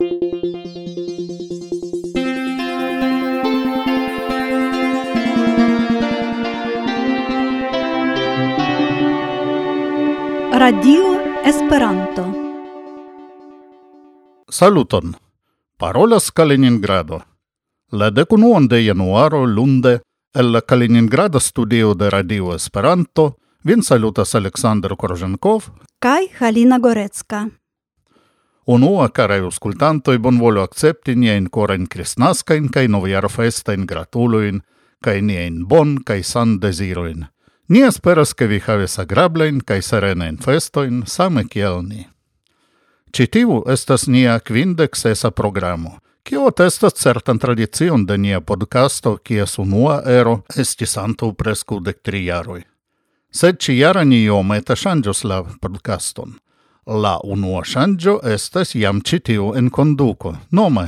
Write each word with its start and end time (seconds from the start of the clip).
Radio 0.00 0.10
Esperanto. 11.44 12.32
Saluton. 14.48 15.16
Parolas 15.76 16.30
Kaliningrado. 16.30 17.24
La 17.90 18.12
decunuon 18.12 18.68
de 18.68 18.86
januaro 18.86 19.46
lunde 19.46 20.02
el 20.32 20.52
la 20.52 20.62
Kaliningrada 20.62 21.40
studio 21.40 21.94
de 21.94 22.10
Radio 22.10 22.54
Esperanto 22.54 23.38
vin 23.64 23.82
salutas 23.82 24.36
Aleksandr 24.36 24.96
Korženkov 24.96 25.72
kaj 25.98 26.28
Halina 26.38 26.78
Gorecka. 26.78 27.57
Unua, 28.68 29.08
carai 29.08 29.40
auscultantoi, 29.40 30.18
bonvolu 30.18 30.60
accepti 30.60 31.14
nien 31.16 31.46
corain 31.50 31.86
cristnascain 31.88 32.66
cae 32.68 32.88
noviaro 32.88 33.28
festain 33.28 33.86
gratuluin, 33.88 34.58
cae 35.04 35.22
nien 35.24 35.62
bon 35.66 35.94
cae 36.04 36.22
san 36.22 36.58
desiroin. 36.60 37.24
Ni 37.68 37.80
esperas 37.82 38.34
che 38.34 38.46
vi 38.48 38.60
haves 38.66 38.98
agrablein 38.98 39.62
cae 39.64 39.80
serenain 39.82 40.36
festoin, 40.36 41.02
same 41.06 41.44
kiel 41.48 41.80
ni. 41.82 42.06
Citiu 43.16 43.62
estas 43.72 44.04
nia 44.08 44.36
quindex 44.40 45.06
esa 45.06 45.30
programo, 45.30 45.98
kio 46.22 46.50
testas 46.50 47.00
certan 47.00 47.38
tradicion 47.38 48.04
de 48.06 48.18
nia 48.18 48.40
podcasto, 48.40 49.14
kies 49.24 49.56
unua 49.58 50.02
ero 50.04 50.42
estis 50.56 50.98
antau 50.98 51.32
prescu 51.32 51.80
dec 51.80 52.02
tri 52.02 52.26
jaroi. 52.26 52.60
Sed 53.32 53.56
ci 53.60 53.78
jara 53.80 54.04
ni 54.04 54.24
iomete 54.24 54.76
shangios 54.76 55.24
la 55.24 55.40
podcaston– 55.60 56.36
La 56.88 57.18
unua 57.24 57.64
shangio 57.64 58.14
estes 58.24 58.74
iam 58.74 59.02
citiu 59.04 59.52
en 59.56 59.68
conduco, 59.70 60.36
nome. 60.50 60.86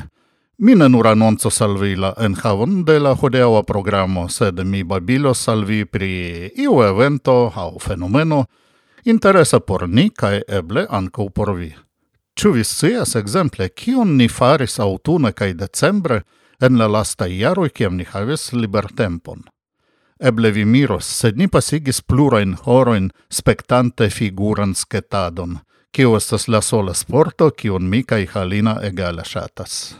Mi 0.58 0.74
ne 0.74 0.88
nur 0.88 1.06
annonzo 1.06 1.50
salvi 1.50 1.96
la 1.96 2.14
enhavon 2.16 2.84
de 2.84 2.98
la 2.98 3.12
hodeaua 3.14 3.62
programo, 3.62 4.28
sed 4.28 4.64
mi 4.64 4.82
babilo 4.82 5.34
salvi 5.34 5.84
pri 5.84 6.50
iu 6.56 6.80
evento 6.82 7.52
au 7.54 7.78
fenomeno 7.78 8.46
interesa 9.04 9.60
por 9.60 9.88
ni 9.88 10.08
cae 10.10 10.42
eble 10.48 10.86
ancau 10.88 11.28
por 11.30 11.54
vi. 11.56 11.74
Ĉu 12.34 12.52
vi 12.52 12.64
scias 12.64 13.14
exemple, 13.14 13.68
kion 13.68 14.16
ni 14.16 14.28
faris 14.28 14.80
autune 14.80 15.32
cae 15.32 15.52
decembre 15.52 16.22
en 16.60 16.78
la 16.78 16.88
lasta 16.88 17.28
iaroi 17.28 17.70
kiam 17.70 17.96
ni 17.96 18.04
havis 18.04 18.52
libertempon? 18.52 19.44
Eble 20.20 20.50
vi 20.50 20.64
miros, 20.64 21.04
sed 21.04 21.36
ni 21.36 21.48
pasigis 21.48 22.00
plurain 22.00 22.56
horoin 22.64 23.10
spectante 23.28 24.08
figuran 24.08 24.74
sketadon, 24.74 25.58
kiu 25.92 26.14
estas 26.16 26.48
la 26.48 26.60
sola 26.60 26.94
sporto, 26.94 27.50
kiun 27.50 27.88
mi 27.88 28.02
kaj 28.02 28.26
Halina 28.34 28.78
egale 28.82 29.24
ŝatas. 29.24 29.94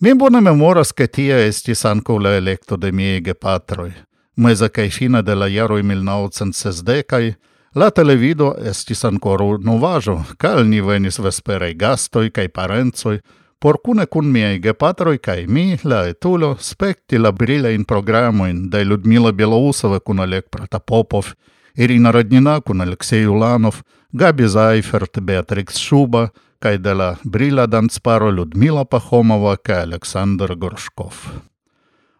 Mi 0.00 0.14
bone 0.14 0.40
memoras, 0.40 0.92
ke 0.92 1.06
tie 1.06 1.46
estis 1.46 1.84
ankaŭ 1.84 2.18
la 2.18 2.34
elekto 2.36 2.76
de 2.76 2.92
miaj 2.92 3.20
gepatroj. 3.28 3.92
Meza 4.36 4.68
kaj 4.68 4.88
fina 4.90 5.22
de 5.22 5.34
la 5.34 5.46
jaroj 5.46 5.82
1960 5.82 7.34
la 7.74 7.90
televido 7.90 8.54
estis 8.70 9.04
ankoraŭ 9.04 9.58
novaĵo, 9.64 10.16
kaj 10.38 10.64
ni 10.64 10.80
venis 10.80 11.18
vesperaj 11.18 11.74
gastoj 11.74 12.30
kaj 12.30 12.48
parencoj, 12.48 13.20
por 13.58 13.78
kune 13.84 14.06
kun 14.06 14.32
miaj 14.32 14.58
gepatroj 14.58 15.18
kaj 15.18 15.46
mi, 15.46 15.78
la 15.84 16.02
etulo, 16.08 16.56
spekti 16.60 17.18
la 17.18 17.32
brilajn 17.32 17.84
programojn 17.84 18.68
de 18.70 18.84
Ludmila 18.84 19.32
Belousova 19.32 20.00
kun 20.00 20.20
Oleg 20.20 20.50
Protopopov, 20.50 21.32
Irina 21.76 22.10
Radnina 22.10 22.60
kun 22.60 22.80
Aleksej 22.80 23.26
Ulanov, 23.26 23.80
Gabi 24.14 24.44
Zaifert, 24.48 25.20
Beatrix 25.20 25.78
Šuba, 25.80 26.28
kaj 26.60 26.78
de 26.78 26.92
la 26.94 27.16
brila 27.24 27.64
Dansparo, 27.66 28.30
Ludmila 28.30 28.84
Pahomova 28.84 29.56
Kai 29.56 29.86
Aleksandr 29.86 30.52
Gorškov. 30.54 31.14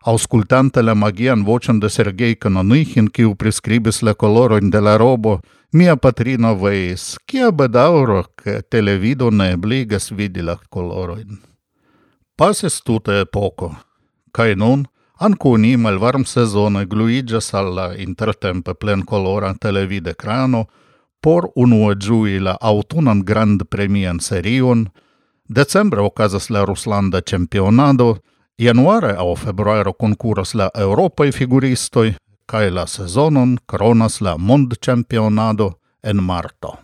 Auscultantele 0.01 0.95
magian 0.95 1.45
vocem 1.45 1.81
de 1.81 1.91
Sergei 1.91 2.35
Kanonyhin, 2.35 3.11
kiu 3.13 3.35
priskribis 3.35 4.01
la 4.03 4.15
colorojn 4.15 4.71
de 4.71 4.81
la 4.81 4.97
robo, 4.97 5.41
mia 5.73 5.97
patrino 5.97 6.55
veis, 6.57 7.19
kia 7.27 7.53
bedauro, 7.53 8.25
ke 8.37 8.63
televido 8.63 9.31
ne 9.31 9.53
ebligas 9.53 10.11
vidi 10.11 10.41
la 10.41 10.57
colorojn. 10.71 11.43
Pasis 12.37 12.81
tute 12.81 13.21
epoko, 13.21 13.75
kaj 14.33 14.55
nun 14.57 14.87
ankaŭ 15.21 15.59
ni 15.61 15.77
malvarmsezone 15.77 16.87
sezone, 16.89 17.43
al 17.53 17.75
la 17.75 17.95
intertempe 17.95 18.73
plenkolora 18.75 19.53
televidekrano, 19.61 20.65
por 21.23 21.53
unuagiui 21.55 22.41
la 22.41 22.57
autunan 22.61 23.23
grand 23.25 23.63
premian 23.71 24.21
serion, 24.21 24.89
decembre 25.49 26.01
ocasas 26.01 26.51
la 26.51 26.65
Ruslanda 26.65 27.23
Championado, 27.23 28.19
januare 28.59 29.15
au 29.17 29.37
februaro 29.37 29.93
concuras 29.93 30.55
la 30.55 30.71
Europai 30.75 31.33
figuristoi, 31.33 32.17
cae 32.47 32.71
la 32.71 32.87
sezonon 32.87 33.57
cronas 33.67 34.21
la 34.21 34.37
Mond 34.37 34.75
Championado 34.81 35.79
en 36.03 36.23
marto. 36.23 36.79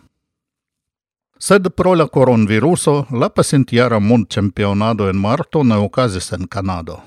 Sed 1.37 1.69
pro 1.75 1.95
la 1.95 2.07
coronaviruso, 2.07 3.07
la 3.11 3.29
pasintiara 3.29 3.99
Mond 3.99 4.27
Championado 4.29 5.09
en 5.09 5.17
marto 5.17 5.63
ne 5.63 5.75
ocasis 5.75 6.33
en 6.33 6.47
Canado, 6.47 7.03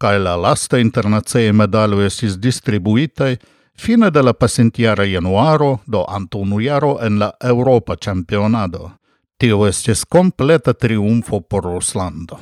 cae 0.00 0.18
la 0.18 0.36
lasta 0.36 0.78
internazie 0.78 1.52
medaloi 1.52 2.06
esis 2.06 2.40
distribuitei 2.40 3.38
Fine 3.76 4.10
de 4.10 4.22
la 4.22 4.32
pasintiara 4.32 5.04
januaro 5.04 5.80
do 5.86 6.04
antoniaro 6.08 6.98
en 7.02 7.18
la 7.18 7.34
Europa 7.40 7.96
Championado. 7.96 8.92
Tio 9.38 9.66
estis 9.66 10.04
completa 10.06 10.74
triumfo 10.74 11.40
por 11.40 11.64
Ruslando. 11.64 12.38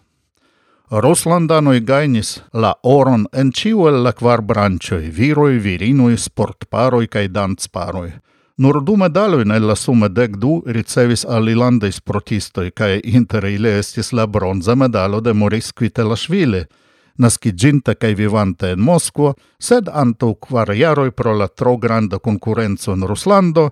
Ruslandanoi 0.91 1.81
gainis 1.81 2.43
la 2.53 2.75
oron 2.83 3.27
en 3.33 3.51
ciu 3.53 3.89
el 3.89 4.03
la 4.05 4.13
kvar 4.13 4.43
brancioi, 4.43 5.09
viroi, 5.09 5.57
virinoi, 5.59 6.19
sportparoi 6.19 7.09
kaj 7.09 7.29
dancparoi. 7.33 8.13
Nur 8.59 8.83
du 8.85 8.97
medaloi 8.97 9.43
el 9.43 9.67
la 9.67 9.75
sume 9.75 10.09
dec 10.09 10.37
du 10.37 10.63
ricevis 10.67 11.25
alilandei 11.25 11.93
sportistoi, 11.93 12.71
kaj 12.71 13.01
inter 13.05 13.45
ile 13.47 13.79
estis 13.79 14.13
la 14.13 14.27
bronza 14.27 14.75
medalo 14.77 15.21
de 15.21 15.33
Moris 15.33 15.73
Kvitelashvili,– 15.73 16.67
nasciginta 17.17 17.95
cae 17.95 18.15
vivanta 18.15 18.71
en 18.71 18.81
Moskvo, 18.81 19.35
sed 19.59 19.89
anto 19.89 20.35
quar 20.35 20.75
iaroi 20.75 21.13
pro 21.13 21.35
la 21.37 21.49
tro 21.49 21.77
granda 21.77 22.19
concurrenzo 22.19 22.93
in 22.93 23.07
Ruslando, 23.07 23.71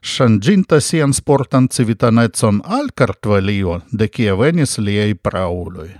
shanginta 0.00 0.80
sian 0.80 1.12
sportan 1.12 1.68
civitanetson 1.68 2.60
al 2.64 2.92
Kartvalio, 2.94 3.82
de 3.90 4.08
kie 4.08 4.34
venis 4.34 4.78
liei 4.78 5.14
prauloi. 5.14 5.90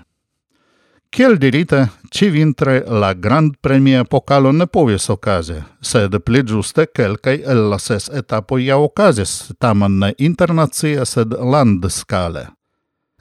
Kiel 1.10 1.38
dirite, 1.38 1.88
ci 2.10 2.28
vintre 2.28 2.84
la 2.86 3.14
grand 3.14 3.54
premia 3.60 4.04
pokalo 4.04 4.52
ne 4.52 4.66
povis 4.66 5.08
okaze, 5.08 5.62
sed 5.80 6.18
pli 6.20 6.42
giuste 6.44 6.84
kelkai 6.92 7.40
el 7.48 7.62
la 7.70 7.78
ses 7.78 8.10
etapo 8.12 8.58
ja 8.58 8.76
okazis, 8.76 9.54
taman 9.58 9.98
ne 9.98 10.12
internazia 10.18 11.06
sed 11.08 11.32
land 11.32 11.88
scale. 11.88 12.44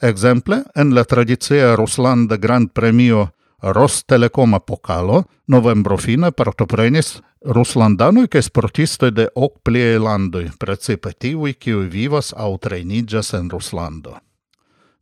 Exemple, 0.01 0.63
en 0.75 0.93
la 0.93 1.05
tradizia 1.05 1.75
Ruslanda 1.75 2.37
Grand 2.37 2.69
Premio 2.73 3.29
Rostelecom 3.61 4.53
apokalo, 4.53 5.23
novembro 5.47 5.97
fine 5.97 6.31
partoprenis 6.31 7.21
Ruslandanoj 7.41 8.27
kaj 8.27 8.41
sportistoi 8.41 9.11
de 9.11 9.27
ok 9.35 9.53
pliaj 9.63 9.97
landoi, 9.99 10.49
precipe 10.59 11.11
tivui 11.13 11.53
kiuj 11.53 11.87
vivas 11.89 12.33
au 12.37 12.57
treinigas 12.57 13.33
en 13.33 13.49
Ruslando. 13.49 14.13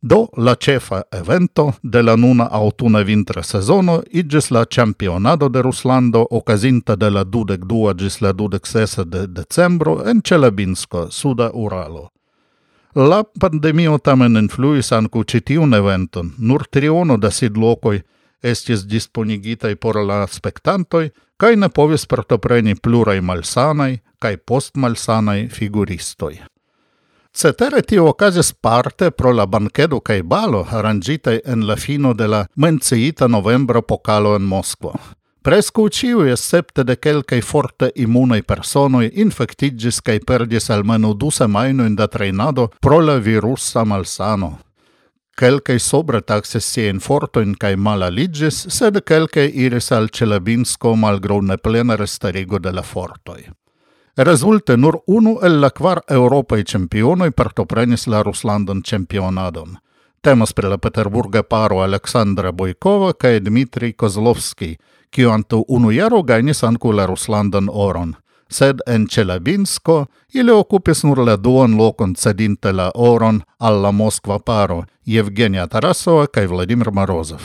Do 0.00 0.28
la 0.36 0.54
cefa 0.54 1.02
evento 1.12 1.72
de 1.82 2.02
la 2.02 2.16
nuna 2.16 2.48
autuna 2.50 3.00
vintra 3.00 3.42
sezono 3.42 4.02
igis 4.10 4.50
la 4.50 4.64
ĉampionado 4.64 5.48
de 5.48 5.62
Ruslando 5.62 6.26
okazinta 6.30 6.96
de 6.96 7.10
la 7.10 7.24
22 7.24 7.94
gis 7.98 8.20
la 8.20 8.32
dudek 8.32 8.66
sesa 8.66 9.04
de 9.04 9.26
decembro 9.26 10.02
en 10.06 10.22
Celebinsko, 10.22 11.10
Suda 11.10 11.50
Uralo. 11.54 12.08
La 12.94 13.24
pandemio 13.40 13.98
tamen 13.98 14.36
influis 14.36 14.92
ankaŭ 14.92 15.24
citiun 15.24 15.74
eventon, 15.74 16.32
nur 16.38 16.64
triono 16.70 17.16
da 17.16 17.30
sidlokoj– 17.30 18.00
estis 18.52 18.86
disponigitai 18.86 19.74
por 19.76 19.98
la 20.00 20.24
spectantoi, 20.26 21.10
cae 21.36 21.56
ne 21.56 21.68
povis 21.68 22.06
partopreni 22.06 22.74
malsanai, 23.20 24.00
cae 24.20 24.36
post 24.36 24.76
malsanai 24.76 25.48
figuristoi. 25.48 26.40
Cetere 27.36 27.82
tio 27.82 28.06
okazis 28.08 28.52
parte 28.52 29.10
pro 29.10 29.32
la 29.32 29.44
bankedo 29.46 30.00
cae 30.00 30.22
balo 30.22 30.66
arrangitai 30.70 31.40
en 31.44 31.66
la 31.66 31.76
fino 31.76 32.14
de 32.14 32.26
la 32.26 32.46
menciita 32.56 33.28
novembro 33.28 33.82
pokalo 33.82 34.36
en 34.36 34.42
Moskvo. 34.42 34.94
Prescu 35.42 35.88
ciui 35.88 36.30
escepte 36.32 36.82
de 36.82 36.96
quelcae 36.96 37.42
forte 37.42 37.90
immunei 37.94 38.42
personoi 38.42 39.10
infectigis 39.14 40.00
cae 40.00 40.18
perdis 40.18 40.70
almeno 40.70 41.12
du 41.14 41.30
semainoin 41.30 41.94
da 41.94 42.08
treinado 42.08 42.70
pro 42.80 43.00
la 43.00 43.18
virusa 43.18 43.84
malsano. 43.84 44.58
Quelcae 45.36 45.78
sobre 45.78 46.22
taxes 46.22 46.64
sien 46.64 46.98
fortoin 46.98 47.50
cae 47.60 47.76
mala 47.76 48.06
ligis, 48.08 48.56
sed 48.72 49.02
quelcae 49.04 49.50
iris 49.52 49.90
al 49.92 50.08
Celebinsko 50.08 50.94
malgrau 50.96 51.42
neplena 51.44 51.96
restarigo 51.96 52.58
de 52.58 52.72
la 52.72 52.82
fortoi. 52.82 53.44
Resulte 54.16 54.78
nur 54.78 55.02
unu 55.06 55.36
el 55.42 55.60
la 55.60 55.70
quar 55.70 56.00
Europai 56.08 56.64
championoi 56.64 57.30
partoprenis 57.30 58.06
la 58.06 58.22
Ruslandan 58.22 58.82
championadon. 58.82 59.76
Temas 60.22 60.54
pri 60.54 60.70
la 60.72 60.78
Peterburga 60.78 61.42
paro 61.42 61.82
Aleksandra 61.84 62.52
Bojkova 62.52 63.12
kaj 63.12 63.40
Dmitri 63.40 63.92
Kozlovski, 63.92 64.78
kiu 65.10 65.30
antaŭ 65.30 65.66
unu 65.68 65.92
jaro 65.92 66.22
gajnis 66.22 66.64
ankaŭ 66.64 66.96
la 66.96 67.06
Ruslandan 67.06 67.68
oron– 67.68 68.16
sed 68.48 68.80
en 68.86 69.06
Celabinsko 69.08 70.06
ili 70.34 70.52
okupis 70.52 71.04
nur 71.04 71.18
la 71.18 71.36
duan 71.36 71.76
lokon 71.76 72.14
cedinte 72.14 72.72
la 72.72 72.90
oron 72.94 73.40
alla 73.58 73.90
Moskva 73.90 74.38
paro 74.38 74.84
Evgenia 75.06 75.66
Tarasova 75.66 76.26
kaj 76.26 76.46
Vladimir 76.46 76.90
Morozov. 76.90 77.42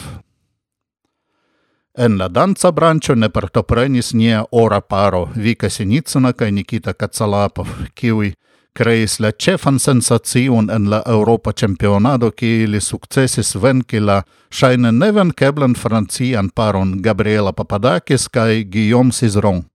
En 1.98 2.18
la 2.18 2.27
danca 2.27 2.71
branĉo 2.71 3.15
ne 3.15 3.30
partoprenis 3.30 4.13
nia 4.13 4.45
ora 4.51 4.81
paro 4.81 5.27
Vika 5.36 5.69
Sinicina 5.69 6.33
kaj 6.33 6.51
Nikita 6.51 6.94
Kacalapov, 6.94 7.68
kiuj 7.94 8.33
creis 8.74 9.19
la 9.19 9.31
cefan 9.31 9.80
sensacion 9.80 10.69
en 10.69 10.89
la 10.89 11.01
Europa 11.06 11.51
Championado 11.51 12.31
ki 12.31 12.48
ili 12.63 12.81
successis 12.81 13.56
venki 13.56 14.00
la 14.00 14.24
Neven 14.62 14.98
nevenkeblan 14.98 15.75
francian 15.75 16.50
paron 16.50 17.01
Gabriela 17.01 17.51
Papadakis 17.51 18.27
kai 18.27 18.63
Guillaume 18.63 19.12
Cizeron. 19.12 19.70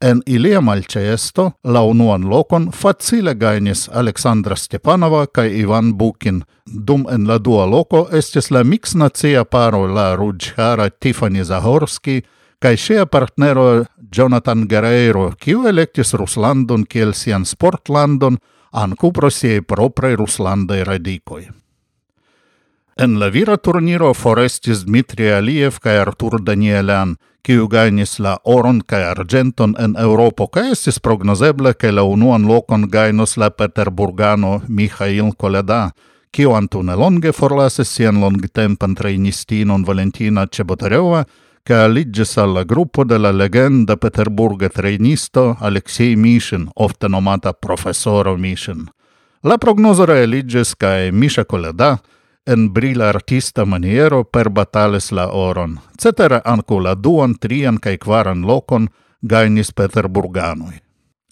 En 0.00 0.22
ilia 0.26 0.60
malceesto 0.60 1.50
la 1.64 1.82
unuan 1.84 2.22
lokon 2.28 2.70
facile 2.72 3.34
gainis 3.34 3.82
Aleksandra 3.92 4.56
Stepanova 4.56 5.26
kaj 5.26 5.50
Ivan 5.60 5.92
Bukin, 5.98 6.38
dum 6.64 7.04
en 7.12 7.26
la 7.28 7.36
dua 7.38 7.66
loko 7.68 8.06
estis 8.16 8.48
la 8.50 8.62
miksnacia 8.64 9.44
paro 9.44 9.84
la 9.86 10.14
ruĝhara 10.16 10.88
Tiffany 10.88 11.44
Zahorski 11.44 12.22
kaj 12.64 12.74
ŝia 12.76 13.06
partnero 13.06 13.84
Jonathan 14.16 14.64
Guerreiro, 14.68 15.34
kiu 15.36 15.68
elektis 15.68 16.14
Ruslandon 16.14 16.88
kiel 16.88 17.12
sian 17.12 17.44
sportlandon 17.44 18.40
ankaŭ 18.72 19.12
pro 19.12 19.28
siaj 19.30 19.60
propraj 19.68 20.16
ruslandaj 20.16 20.84
radikoj. 20.88 21.42
En 22.96 23.18
la 23.20 23.28
vira 23.28 23.56
turniro 23.56 24.14
forestis 24.14 24.86
Dmitri 24.88 25.28
Aliev 25.32 25.76
kaj 25.84 26.00
Artur 26.08 26.40
Danielian– 26.40 27.16
kiu 27.42 27.68
gainis 27.68 28.18
la 28.18 28.36
oron 28.44 28.80
kaj 28.80 29.02
argenton 29.10 29.74
en 29.78 29.96
Europo 29.98 30.46
kaj 30.46 30.70
estis 30.72 31.00
prognozeble, 31.00 31.74
ke 31.74 31.92
la 31.92 32.02
unuan 32.02 32.46
lokon 32.46 32.88
gainos 32.88 33.36
la 33.36 33.50
peterburgano 33.50 34.60
Mihail 34.68 35.32
Koleda, 35.36 35.90
kiu 36.30 36.54
antaŭ 36.54 36.82
nelonge 36.86 37.32
forlasis 37.32 37.90
sian 37.90 38.20
longtempan 38.20 38.94
trejnistinon 38.94 39.84
Valentina 39.84 40.46
Ĉebotareova 40.46 41.24
che 41.62 41.74
aligges 41.74 42.36
alla 42.36 42.64
gruppo 42.64 43.04
della 43.04 43.30
legenda 43.30 43.96
Peterburga 43.96 44.68
trenisto 44.68 45.56
Alexei 45.60 46.16
Mishin, 46.16 46.68
ofte 46.74 47.08
nomata 47.08 47.52
professoro 47.52 48.36
Mishin. 48.36 48.88
La 49.42 49.56
prognoso 49.58 50.04
realiges 50.04 50.74
cae 50.76 51.10
Misha 51.10 51.44
Koleda, 51.44 51.98
en 52.50 52.72
brila 52.72 53.08
artista 53.08 53.64
maniero 53.64 54.24
per 54.24 54.50
batales 54.50 55.12
la 55.12 55.28
oron, 55.28 55.78
cetera 55.98 56.42
anco 56.44 56.80
la 56.80 56.94
duan, 56.94 57.36
trian 57.38 57.78
cae 57.78 57.98
quaran 57.98 58.42
locon 58.42 58.88
gainis 59.22 59.72
Peterburganui. 59.72 60.74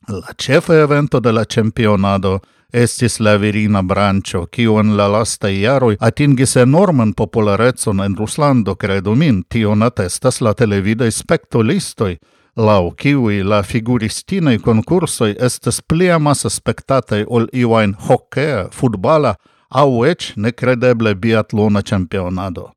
La 0.09 0.33
cefe 0.39 0.81
evento 0.83 1.21
de 1.21 1.33
la 1.33 1.45
championado 1.45 2.41
estis 2.73 3.19
la 3.21 3.37
virina 3.37 3.83
brancio, 3.83 4.47
kiu 4.47 4.79
en 4.79 4.97
la 4.97 5.09
lasta 5.09 5.51
iaroi 5.51 5.97
atingis 6.01 6.57
enorman 6.57 7.13
popularetson 7.15 8.01
en 8.01 8.17
Ruslando, 8.17 8.77
credo 8.77 9.15
min, 9.15 9.43
tion 9.49 9.83
atestas 9.83 10.41
la 10.41 10.55
televidei 10.55 11.11
spectolistoi, 11.11 12.19
lau 12.57 12.93
kiui 12.95 13.43
la 13.43 13.63
figuristinei 13.63 14.59
concursoi 14.59 15.35
estes 15.39 15.83
plia 15.83 16.19
massa 16.19 16.51
spectatei 16.51 17.25
ol 17.27 17.49
iuain 17.53 17.97
hokea, 18.09 18.69
futbala, 18.71 19.35
au 19.71 20.05
ec 20.05 20.33
necredeble 20.37 21.15
biatlona 21.15 21.83
championado. 21.83 22.73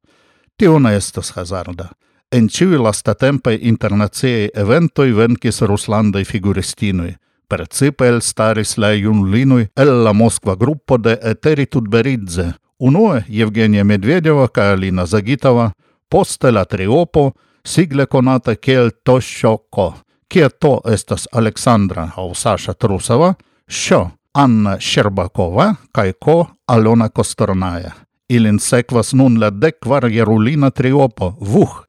Tiona 0.58 0.94
estes 0.94 1.32
hazarda. 1.38 1.90
En 2.32 2.48
ciui 2.50 2.78
lasta 2.78 3.16
tempe 3.16 3.58
internaziei 3.62 4.50
eventoi 4.56 5.12
venkis 5.12 5.62
Ruslandai 5.62 6.24
figuristinui, 6.26 7.16
Precipe 7.52 8.08
el 8.08 8.22
staris 8.22 8.78
la 8.78 8.94
junlinui 8.96 9.66
el 9.76 9.90
la 10.06 10.14
Moskva 10.14 10.56
gruppo 10.56 10.98
de 10.98 11.18
Eteri 11.22 11.66
Tudberidze, 11.66 12.54
unue 12.80 13.26
Evgenia 13.28 13.84
Medvedeva 13.84 14.48
ca 14.48 14.72
Alina 14.72 15.06
Zagitova, 15.06 15.72
poste 16.08 16.52
la 16.52 16.64
triopo, 16.66 17.34
sigle 17.66 18.06
conata 18.08 18.56
kiel 18.56 18.92
Toshoko, 19.04 19.90
kie 20.30 20.48
to 20.50 20.80
estas 20.86 21.28
Aleksandra 21.34 22.14
au 22.16 22.34
Sasha 22.34 22.74
Trusova, 22.74 23.36
sho 23.68 24.06
Anna 24.34 24.78
Sherbakova 24.80 25.76
kaj 25.92 26.12
ko 26.20 26.48
Alona 26.68 27.10
Kostornaja. 27.10 27.92
Ilin 28.30 28.60
sekvas 28.60 29.14
nun 29.14 29.40
la 29.40 29.50
dekvar 29.50 30.08
jerulina 30.08 30.70
triopo 30.72 31.34
Vuh. 31.42 31.84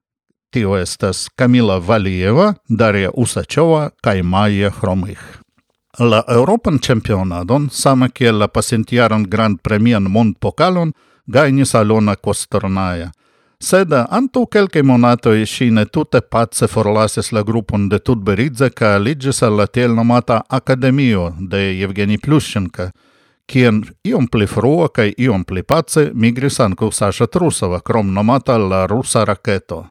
Tio 0.51 0.77
estas 0.77 1.29
Kamila 1.37 1.79
Valieva, 1.79 2.55
Daria 2.69 3.11
Usaĉova 3.11 3.91
kaj 4.03 4.23
Maja 4.23 4.71
Hromih. 4.71 5.23
La 5.99 6.23
Europan 6.29 6.79
Championadon, 6.79 7.71
same 7.71 8.11
kiel 8.11 8.39
la 8.39 8.49
pasintjaran 8.49 9.25
Grand 9.25 9.61
Premian 9.63 10.11
Mondpokalon, 10.11 10.93
gajnis 11.27 11.75
Alona 11.75 12.17
Kostornaja– 12.17 13.13
Sedan 13.63 14.07
antorquelche 14.09 14.81
monatoi 14.81 15.45
și 15.45 15.69
netutepad 15.69 16.53
se 16.53 16.67
forlasesc 16.67 17.31
la 17.31 17.43
grupul 17.43 17.89
de 17.89 17.99
tut 17.99 18.19
beridze 18.19 18.69
ca 18.69 18.93
alege 18.93 19.31
să 19.31 19.49
la 19.49 19.65
tiel 19.65 19.93
nomata 19.93 20.45
Academio 20.47 21.35
de 21.39 21.69
Evgeni 21.71 22.19
Plushchenko, 22.19 22.89
kien 23.45 23.97
iom 24.01 24.27
pli 24.27 24.47
frua 24.47 24.89
kaj 24.89 25.13
iom 25.17 25.43
pli 25.43 25.63
pace 25.63 26.11
migris 26.15 26.59
ankaŭ 26.59 26.91
Saša 26.91 27.27
Trusova, 27.27 27.79
krom 27.79 28.13
nomata 28.13 28.57
la 28.57 28.85
rusa 28.85 29.25
raketo. 29.25 29.87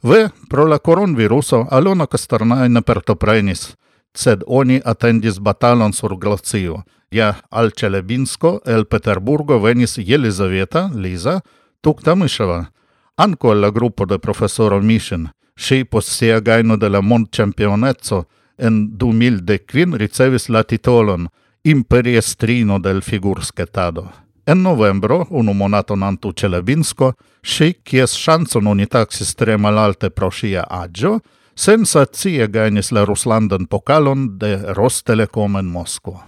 V 0.00 0.28
pro 0.48 0.66
la 0.66 0.78
koronviruso 0.78 1.66
Alona 1.70 2.06
Kastrnaj 2.06 2.68
ne 2.68 2.80
partoprenis, 2.80 3.76
sed 4.12 4.44
oni 4.46 4.82
atendis 4.84 5.38
batalon 5.38 5.92
sur 5.92 6.18
Glacio. 6.20 6.82
Ja 7.10 7.34
al 7.50 7.70
Čelebinsko 7.70 8.58
el 8.66 8.84
Peterburgo 8.84 9.58
venis 9.58 9.96
Jelizaveta, 9.96 10.90
Liza, 10.94 11.40
Tuktamyševa. 11.80 12.77
Anco 13.20 13.52
la 13.52 13.70
gruppo 13.70 14.06
de 14.06 14.18
professoro 14.18 14.80
Mishin, 14.80 15.28
si 15.56 15.84
post 15.84 16.08
sia 16.08 16.38
gaino 16.40 16.76
de 16.76 16.88
la 16.88 17.00
mond 17.00 17.26
championezzo, 17.32 18.28
en 18.56 18.96
2015 18.96 19.98
ricevis 19.98 20.48
la 20.48 20.62
titolon 20.62 21.26
imperiestrino 21.64 22.78
del 22.78 23.02
figursketado. 23.02 24.08
En 24.46 24.62
novembro, 24.62 25.26
unu 25.30 25.52
monaton 25.52 26.02
antu 26.02 26.32
Celebinsko, 26.32 27.12
si, 27.42 27.74
kies 27.82 28.14
chanson 28.14 28.66
oni 28.66 28.86
taxis 28.86 29.34
tre 29.34 29.58
malalte 29.58 30.10
pro 30.10 30.30
sia 30.30 30.62
agio, 30.70 31.18
sensazie 31.56 32.46
gainis 32.46 32.92
la 32.92 33.04
ruslandan 33.04 33.66
pokalon 33.66 34.38
de 34.38 34.56
Rostelecom 34.78 35.56
en 35.56 35.66
Moskvo. 35.66 36.20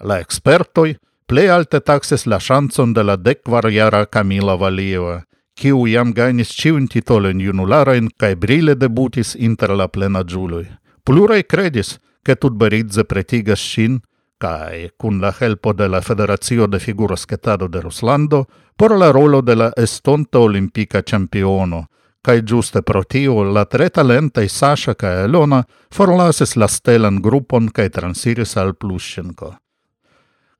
La 0.00 0.20
expertoi 0.22 0.94
ple 1.26 1.50
alte 1.50 1.80
taksis 1.80 2.26
la 2.26 2.38
chanson 2.38 2.94
de 2.94 3.02
la 3.02 3.16
dekvarjara 3.16 4.06
Kamila 4.06 4.54
Valieva, 4.54 5.24
kiu 5.58 5.86
jam 5.90 6.12
gainis 6.14 6.52
ciun 6.54 6.86
titolen 6.86 7.40
junularain 7.42 8.08
cae 8.18 8.36
brile 8.36 8.74
debutis 8.78 9.34
inter 9.34 9.74
la 9.76 9.88
plena 9.88 10.22
giului. 10.22 10.66
Plurai 11.04 11.42
credis, 11.42 11.98
che 12.22 12.34
tut 12.34 12.52
beridze 12.52 13.04
pretigas 13.04 13.60
sin, 13.60 14.00
cae 14.38 14.90
cun 14.96 15.20
la 15.20 15.32
helpo 15.40 15.72
de 15.72 15.88
la 15.88 16.00
Federazio 16.00 16.66
de 16.66 16.78
Figura 16.78 17.16
Sketado 17.16 17.68
de 17.68 17.80
Ruslando, 17.80 18.46
por 18.76 18.96
la 18.98 19.10
rolo 19.10 19.40
de 19.42 19.54
la 19.54 19.72
estonta 19.76 20.38
olimpica 20.38 21.02
campiono, 21.02 21.88
cae 22.22 22.42
giuste 22.42 22.82
pro 22.82 23.02
tio 23.02 23.42
la 23.42 23.64
tre 23.64 23.90
talentai 23.90 24.48
Sasha 24.48 24.94
cae 24.94 25.24
Elona 25.24 25.64
forlasis 25.90 26.56
la 26.56 26.68
stelan 26.68 27.22
grupon 27.22 27.70
cae 27.70 27.88
transiris 27.90 28.56
al 28.56 28.74
Plushenko. 28.74 29.56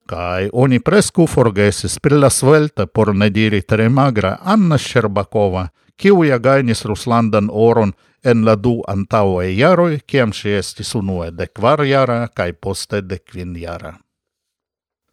Kai 0.09 0.49
oni 0.53 0.79
presku 0.79 1.27
forgesis 1.29 1.99
pri 2.01 2.17
la 2.17 2.29
svelta 2.33 2.87
por 2.87 3.11
ne 3.15 3.27
diri 3.29 3.61
tre 3.61 3.89
magra 3.89 4.37
Anna 4.41 4.77
Šerbakova, 4.77 5.67
kiu 6.01 6.23
ja 6.25 6.39
gainis 6.41 6.81
Ruslandan 6.85 7.49
oron 7.53 7.93
en 8.23 8.41
la 8.45 8.55
du 8.55 8.79
antaŭe 8.89 9.45
jaroj, 9.53 9.99
kiam 10.09 10.33
ŝi 10.33 10.55
estis 10.63 10.95
unue 10.97 11.29
de 11.31 11.47
kvar 11.47 11.85
jara 11.85 12.25
kaj 12.33 12.53
poste 12.53 13.03
de 13.05 13.19
kvin 13.19 13.53
jara. 13.55 13.93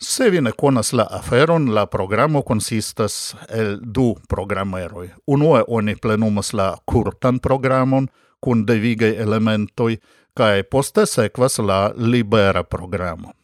Se 0.00 0.30
vi 0.30 0.40
ne 0.40 0.52
konas 0.52 0.92
la 0.92 1.06
aferon, 1.20 1.68
la 1.74 1.86
programo 1.86 2.42
konsistas 2.42 3.34
el 3.50 3.78
du 3.82 4.14
programeroj. 4.28 5.10
Unue 5.26 5.64
oni 5.68 5.96
plenumas 5.96 6.52
la 6.52 6.72
kurtan 6.84 7.38
programon 7.38 8.08
kun 8.40 8.64
devigaj 8.64 9.16
elementoj, 9.22 9.96
kaj 10.36 10.62
poste 10.72 11.06
sekvas 11.06 11.58
la 11.58 11.90
libera 11.96 12.62
programo. 12.62 13.36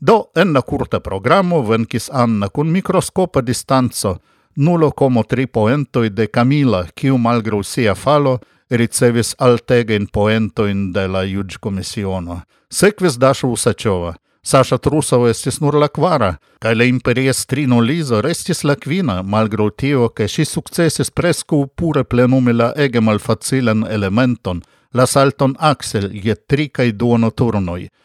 Do, 0.00 0.30
en 0.34 0.52
la 0.52 0.62
curta 0.62 1.00
programo 1.00 1.62
venkis 1.62 2.10
Anna 2.12 2.48
cun 2.48 2.70
microscopa 2.70 3.40
distanzo, 3.40 4.18
nulo 4.56 4.90
como 4.90 5.22
tri 5.22 5.46
poentoi 5.46 6.10
de 6.10 6.26
Camila, 6.26 6.86
kiu 6.94 7.18
malgrau 7.18 7.62
sia 7.62 7.94
falo 7.94 8.38
ricevis 8.70 9.34
altegain 9.38 10.06
poentoin 10.06 10.92
de 10.92 11.06
la 11.08 11.24
iugi 11.24 11.58
komisiono. 11.60 12.40
Sekvis 12.70 13.18
Daša 13.18 13.46
Usačova. 13.46 14.14
Saša 14.42 14.78
Trusova 14.78 15.30
estis 15.30 15.60
nur 15.60 15.78
la 15.80 15.88
kvara, 15.88 16.34
kaj 16.60 16.74
la 16.74 16.84
imperiestrino 16.84 17.80
Lizo 17.80 18.20
restis 18.20 18.64
la 18.64 18.74
kvina, 18.76 19.22
malgraŭ 19.22 19.70
tio, 19.70 20.08
ke 20.08 20.28
ŝi 20.28 20.44
sukcesis 20.44 21.10
preskaŭ 21.10 21.62
pure 21.76 22.04
plenumi 22.04 22.52
la 22.52 22.72
ege 22.76 23.00
malfacilan 23.00 23.86
elementon, 23.88 24.60
la 24.92 25.06
salton 25.06 25.56
Axel 25.58 26.10
je 26.12 26.34
tri 26.34 26.68
kaj 26.68 26.92
duono 26.92 27.30
turnoj– 27.30 27.86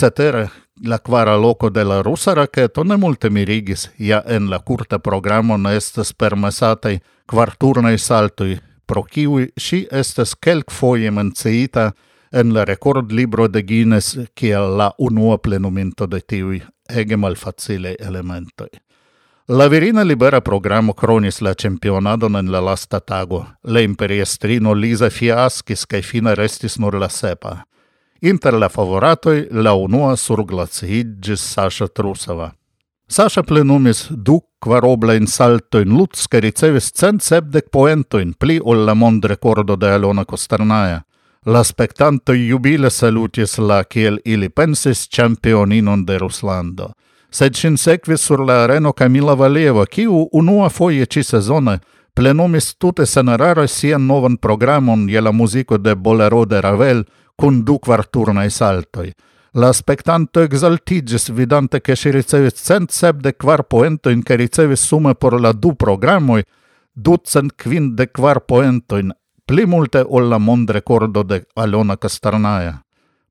Cetere, 0.00 0.48
la 0.82 0.98
quara 0.98 1.36
loco 1.36 1.68
de 1.68 1.84
la 1.84 2.02
rusa 2.02 2.32
raketo 2.34 2.84
ne 2.84 2.96
multe 2.96 3.28
mirigis, 3.28 3.90
ja 3.98 4.22
en 4.26 4.46
la 4.48 4.58
curta 4.58 4.98
programo 4.98 5.58
ne 5.60 5.74
estes 5.76 6.14
permesatai 6.16 7.02
quarturnai 7.28 7.98
saltui, 7.98 8.56
pro 8.86 9.02
kiui 9.02 9.50
si 9.60 9.82
estes 9.92 10.32
kelk 10.40 10.72
foie 10.72 11.10
menciita 11.10 11.90
en 12.32 12.54
la 12.54 12.64
record 12.64 13.12
libro 13.12 13.48
de 13.48 13.60
Guinness 13.62 14.16
kiel 14.34 14.72
la 14.78 14.88
unua 14.98 15.36
plenuminto 15.36 16.06
de 16.06 16.20
tiui 16.20 16.62
ege 16.88 17.16
malfacile 17.16 17.96
elementoi. 18.00 18.72
La 19.48 19.68
virina 19.68 20.04
libera 20.04 20.40
programo 20.40 20.94
cronis 20.94 21.42
la 21.42 21.52
championadon 21.54 22.36
en 22.36 22.52
la 22.52 22.60
lasta 22.60 23.00
tago. 23.00 23.44
Le 23.64 23.82
imperiestrino 23.82 24.72
Lisa 24.74 25.10
fiaskis, 25.10 25.84
cae 25.84 26.00
fina 26.00 26.34
restis 26.34 26.78
nur 26.78 26.96
la 26.96 27.08
sepa. 27.08 27.66
Inter 28.22 28.54
la 28.54 28.68
favoratoi 28.68 29.46
la 29.50 29.72
unua 29.74 30.16
surglaciĝis 30.16 31.40
Saša 31.40 31.86
Trusova. 31.86 32.50
Saša 33.08 33.42
plenumis 33.42 34.08
du 34.10 34.40
kvaroblajn 34.60 35.26
saltojn 35.26 35.94
Luc, 35.96 36.26
kaj 36.28 36.40
ricevis 36.40 36.92
cent 36.92 37.22
poento 37.72 38.18
in 38.20 38.32
pli 38.32 38.60
ol 38.64 38.84
la 38.84 38.94
mondrekordo 38.94 39.76
de 39.76 39.88
Alona 39.92 40.24
Kosternaja. 40.24 41.02
La 41.46 41.64
spektantoj 41.64 42.36
jubile 42.48 42.90
salutis 42.90 43.58
la, 43.58 43.84
kiel 43.84 44.18
ili 44.24 44.48
pensis, 44.48 45.08
ĉampioninon 45.08 46.04
de 46.04 46.18
Ruslando. 46.18 46.92
Sed 47.30 47.56
ŝin 47.56 47.76
sekvis 47.76 48.20
sur 48.20 48.44
la 48.44 48.64
areno 48.64 48.92
Kamila 48.92 49.34
Valeva, 49.34 49.86
kiu 49.86 50.28
unuafoje 50.32 51.06
ci 51.06 51.22
sezone 51.22 51.78
plenumis 52.14 52.74
tute 52.74 53.06
senarare 53.06 53.68
sian 53.68 54.06
novan 54.06 54.36
programon 54.36 55.08
je 55.08 55.20
la 55.20 55.32
muziko 55.32 55.78
de 55.78 55.94
Bolero 55.94 56.44
de 56.44 56.60
Ravel– 56.60 57.04
cun 57.40 57.62
du 57.64 57.78
quarturnae 57.78 58.50
saltoi. 58.50 59.12
La 59.52 59.72
spectanto 59.72 60.40
exaltigis 60.40 61.30
vidante 61.32 61.80
che 61.80 61.96
si 61.96 62.10
ricevis 62.10 62.60
cent 62.62 62.90
sepde 62.90 63.32
quar 63.34 63.64
poentoin 63.64 64.22
che 64.22 64.36
ricevis 64.36 64.84
sume 64.86 65.14
por 65.14 65.40
la 65.40 65.52
du 65.52 65.74
programmoi, 65.74 66.44
ducent 66.92 67.56
quinde 67.56 68.10
quar 68.10 68.44
poentoin, 68.44 69.10
pli 69.44 69.64
multe 69.66 70.04
ol 70.06 70.28
la 70.28 70.38
mond 70.38 70.70
recordo 70.70 71.22
de 71.22 71.46
Alona 71.54 71.96
Castarnaia. 71.96 72.84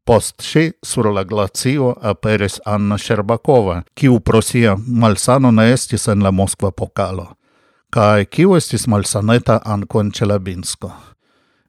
Post 0.03 0.41
si, 0.41 0.73
sur 0.81 1.05
la 1.13 1.23
glacio, 1.23 1.93
aperis 2.01 2.59
Anna 2.65 2.97
Sherbakova, 2.97 3.83
kiu 3.93 4.19
pro 4.19 4.41
sia 4.41 4.75
malsano 4.75 5.51
ne 5.51 5.71
estis 5.71 6.07
en 6.07 6.23
la 6.23 6.31
Moskva 6.31 6.71
pokalo, 6.71 7.35
Kai 7.89 8.25
kiu 8.25 8.55
estis 8.57 8.87
malsaneta 8.87 9.61
anco 9.65 10.01
en 10.01 10.11
Celabinsko. 10.11 10.91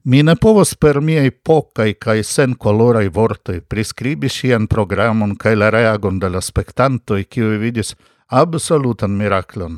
Mi 0.03 0.23
ne 0.23 0.33
povos 0.33 0.73
per 0.81 0.97
miei 0.97 1.29
pocai 1.29 1.91
cae 1.93 2.23
sen 2.25 2.55
colorai 2.57 3.09
vortoi 3.13 3.59
prescribi 3.61 4.29
sian 4.33 4.65
programon 4.65 5.35
cae 5.37 5.53
la 5.55 5.69
reagon 5.69 6.17
de 6.17 6.29
la 6.29 6.41
spectantoi 6.41 7.27
cioi 7.29 7.59
vidis 7.61 7.93
absolutan 8.25 9.13
miraclon. 9.13 9.77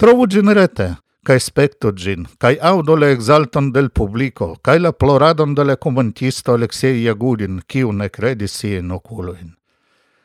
Trovu 0.00 0.26
gin 0.26 0.48
rete, 0.56 0.88
cae 1.20 1.38
spectu 1.38 1.92
gin, 1.92 2.24
cae 2.40 2.56
audo 2.62 2.96
le 2.96 3.12
exalton 3.12 3.70
del 3.76 3.90
publico, 3.90 4.56
cae 4.64 4.80
la 4.80 4.92
ploradon 4.92 5.52
de 5.54 5.64
le 5.64 5.76
commentisto 5.76 6.54
Alexei 6.54 7.04
Yagudin, 7.04 7.60
ciu 7.68 7.92
ne 7.92 8.08
credis 8.08 8.56
sien 8.56 8.90
oculoin. 8.90 9.52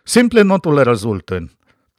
Simple 0.05 0.43
notu 0.43 0.72
le 0.72 0.88
resultoin. 0.88 1.50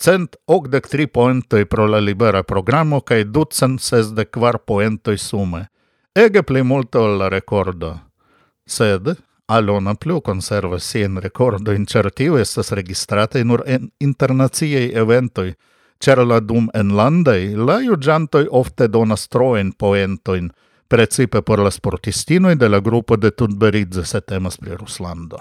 Cent 0.00 0.40
ogdec 0.46 0.88
tri 0.88 1.06
poentoi 1.06 1.66
pro 1.66 1.86
la 1.86 2.00
libera 2.00 2.42
programo, 2.42 3.02
cae 3.02 3.28
ducent 3.28 3.80
sesdec 3.80 4.32
quar 4.32 4.64
poentoi 4.64 5.18
sume– 5.18 5.68
ege 6.24 6.42
pli 6.42 6.62
multo 6.62 7.06
la 7.06 7.28
recordo. 7.28 7.98
Sed, 8.66 9.16
Alona 9.46 9.94
plu 9.94 10.20
conserva 10.20 10.78
sien 10.78 11.20
recordo 11.20 11.72
in 11.72 11.86
certiu 11.86 12.36
estas 12.36 12.72
registrate 12.72 13.44
nur 13.44 13.62
en 13.66 13.88
internaciei 13.98 14.90
eventoi, 14.92 15.54
cer 15.98 16.18
la 16.26 16.40
dum 16.40 16.68
enlandei 16.74 17.54
la 17.56 17.78
iugiantoi 17.80 18.46
ofte 18.50 18.88
donas 18.88 19.28
troen 19.28 19.72
poentoin, 19.72 20.50
precipe 20.88 21.42
por 21.42 21.62
la 21.64 21.70
sportistinoi 21.70 22.56
de 22.56 22.68
la 22.68 22.80
gruppo 22.80 23.16
de 23.16 23.30
Tudberidze 23.30 24.04
se 24.04 24.20
temas 24.20 24.58
pri 24.58 24.76
Ruslando. 24.76 25.38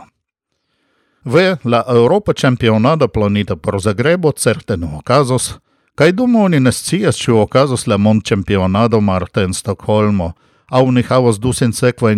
Ve, 1.26 1.58
la 1.64 1.84
Europa 1.88 2.34
Championada 2.34 3.08
planita 3.08 3.56
por 3.56 3.82
Zagrebo 3.82 4.32
certe 4.32 4.78
no 4.78 4.98
okazos, 5.00 5.58
kaj 5.96 6.12
dum 6.12 6.36
oni 6.36 6.60
ne 6.60 6.72
scias, 6.72 7.18
ĉu 7.20 7.42
okazos 7.42 7.88
la 7.88 7.98
Mond 7.98 8.24
Championado 8.24 9.02
Marte 9.02 9.44
en 9.44 9.54
Stokholmo– 9.54 10.34
au 10.72 10.92
ni 10.92 11.02
havos 11.02 11.40
du 11.40 11.52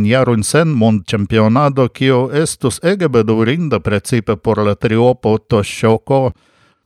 yaro 0.05 0.33
in 0.33 0.43
sen 0.43 0.67
Mond 0.67 0.77
mondĉampionado, 0.77 1.87
kio 1.89 2.29
estus 2.33 2.79
ege 2.83 3.07
bedurinda 3.07 3.79
precipe 3.79 4.35
por 4.35 4.57
la 4.57 4.75
triopo 4.75 5.37
to 5.37 5.63
shoko, 5.63 6.31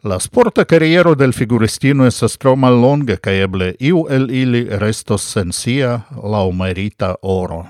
La 0.04 0.20
sporta 0.20 0.66
carriero 0.66 1.16
del 1.16 1.32
figuristino 1.32 2.06
estas 2.06 2.38
tro 2.38 2.58
mallonga 2.60 3.16
ca 3.16 3.32
eble 3.32 3.70
iu 3.80 4.02
el 4.10 4.32
ili 4.32 4.66
restos 4.82 5.24
sen 5.24 5.54
sia 5.56 6.02
laŭmerita 6.12 7.14
oro. 7.22 7.62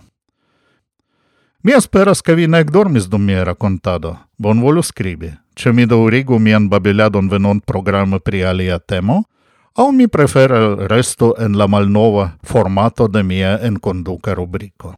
Mi 1.63 1.75
esperas, 1.77 2.21
ca 2.21 2.33
vi 2.33 2.47
nec 2.47 2.71
dormis 2.71 3.05
dum 3.05 3.21
mia 3.21 3.43
racontado. 3.43 4.15
Bon 4.37 4.61
volu 4.61 4.81
scribi. 4.81 5.29
Ce 5.55 5.71
mi 5.71 5.85
daurigu 5.85 6.39
mian 6.39 6.69
babiladon 6.69 7.29
venon 7.29 7.59
programe 7.59 8.19
pri 8.19 8.43
alia 8.43 8.79
temo– 8.79 9.21
au 9.75 9.91
mi 9.91 10.07
prefere 10.07 10.87
resto 10.87 11.35
en 11.37 11.57
la 11.57 11.67
malnova 11.67 12.37
formato 12.43 13.07
de 13.07 13.23
mia 13.23 13.59
en 13.61 13.79
conduca 13.79 14.35
rubrico. 14.35 14.95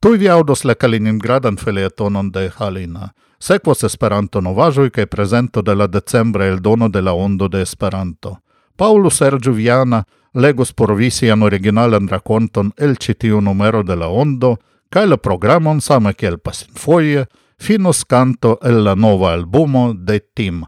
Tui 0.00 0.18
vi 0.18 0.28
audos 0.28 0.64
la 0.64 0.74
Kaliningradan 0.74 1.56
felietonon 1.56 2.30
de 2.30 2.50
Halina, 2.58 3.14
sequos 3.38 3.84
Esperanto 3.84 4.40
novajoi 4.40 4.90
cae 4.90 5.06
presento 5.06 5.62
de 5.62 5.74
la 5.74 5.86
decembre 5.86 6.48
el 6.48 6.60
dono 6.60 6.88
de 6.88 7.02
la 7.02 7.12
ondo 7.12 7.48
de 7.48 7.62
Esperanto. 7.62 8.42
Paulo 8.76 9.10
Sergio 9.10 9.52
Viana 9.52 10.04
legos 10.34 10.72
por 10.72 10.94
vi 10.94 11.10
sian 11.10 11.42
originalan 11.42 12.08
raconton 12.08 12.72
el 12.76 12.98
citiu 12.98 13.40
numero 13.40 13.82
de 13.82 13.96
la 13.96 14.08
ondo, 14.08 14.58
cae 14.90 15.06
la 15.06 15.16
programon 15.16 15.80
same 15.80 16.12
kiel 16.14 16.38
pasinfoie, 16.38 17.26
finos 17.58 18.04
canto 18.04 18.58
el 18.62 18.84
la 18.84 18.94
nova 18.94 19.32
albumo 19.32 19.94
de 19.94 20.20
Tim. 20.20 20.64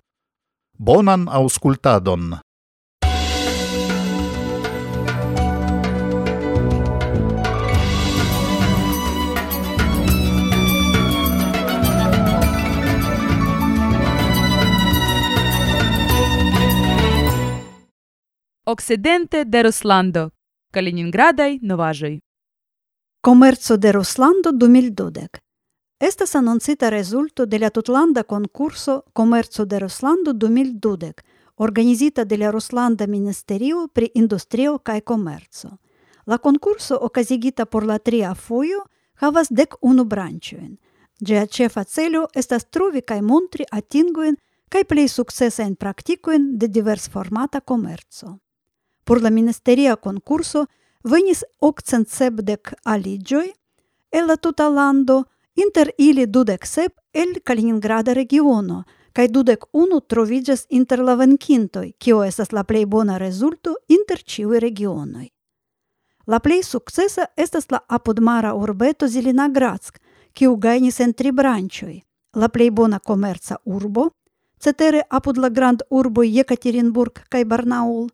Bonan 0.78 1.28
auscultadon! 1.28 2.47
Оксиденте 18.68 19.44
де 19.44 19.62
Русландо, 19.64 20.28
Калининградај, 20.76 21.62
Новажој. 21.64 22.20
Комерцо 23.24 23.76
де 23.76 23.92
Русландо 23.92 24.52
до 24.52 24.68
Милдодек. 24.68 25.40
Еста 26.00 26.26
са 26.26 26.42
нонцита 26.42 26.90
резулто 26.90 27.46
де 27.46 27.60
ля 27.60 27.70
конкурсо 28.28 29.02
Комерцо 29.14 29.64
де 29.64 29.80
Русландо 29.80 30.34
до 30.34 30.48
Милдодек, 30.48 31.24
организита 31.56 32.24
де 32.24 32.38
ля 32.38 32.52
Министерио 33.08 33.88
при 33.88 34.10
Индустрио 34.14 34.78
кај 34.78 35.00
Комерцо. 35.02 35.78
Ла 36.26 36.38
конкурсо 36.38 36.98
оказигита 37.00 37.64
пор 37.64 37.84
ла 37.84 37.98
триа 37.98 38.34
фојо, 38.34 38.84
хавас 39.14 39.48
дек 39.50 39.76
уну 39.80 40.04
бранчуен. 40.04 40.76
Джеа 41.24 41.46
чефа 41.46 41.84
целю 41.84 42.26
еста 42.34 42.60
струви 42.60 43.00
кај 43.00 43.22
мунтри 43.22 43.64
атингуен, 43.72 44.36
кај 44.70 44.84
плей 44.84 45.08
сукцеса 45.08 45.62
ен 45.62 45.74
практикуен 45.74 46.58
де 46.58 46.68
диверс 46.68 47.08
формата 47.08 47.60
Комерцо. 47.60 48.38
por 49.08 49.22
la 49.22 49.30
ministeria 49.30 49.96
concurso 49.96 50.66
venis 51.02 51.40
octcentcepdec 51.64 52.74
aligioi 52.84 53.54
el 54.12 54.26
la 54.26 54.36
tuta 54.36 54.68
lando, 54.68 55.24
inter 55.54 55.92
ili 55.96 56.26
dudec 56.26 56.66
sep 56.66 56.92
el 57.12 57.40
Kaliningrada 57.42 58.12
regiono, 58.12 58.84
cae 59.12 59.28
dudec 59.28 59.64
unu 59.72 60.00
trovigas 60.00 60.66
inter 60.68 61.00
la 61.00 61.14
vencintoi, 61.16 61.94
kio 61.98 62.20
esas 62.24 62.52
la 62.52 62.64
plei 62.64 62.84
bona 62.84 63.16
rezulto 63.16 63.78
inter 63.86 64.20
ciui 64.22 64.60
regionoi. 64.60 65.30
La 66.26 66.40
plei 66.40 66.62
successa 66.62 67.30
estas 67.34 67.70
la 67.70 67.80
apodmara 67.88 68.52
urbeto 68.54 69.08
Zelenogradsk, 69.08 69.96
cio 70.34 70.56
gainis 70.56 71.00
en 71.00 71.14
tri 71.14 71.32
brancioi, 71.32 72.02
la 72.36 72.48
plei 72.48 72.70
bona 72.70 73.00
comerza 73.00 73.56
urbo, 73.64 74.10
cetere 74.60 75.00
apud 75.08 75.38
la 75.38 75.48
grand 75.48 75.82
urbo 75.88 76.22
Yekaterinburg 76.22 77.24
cae 77.28 77.44
Barnaul, 77.44 78.08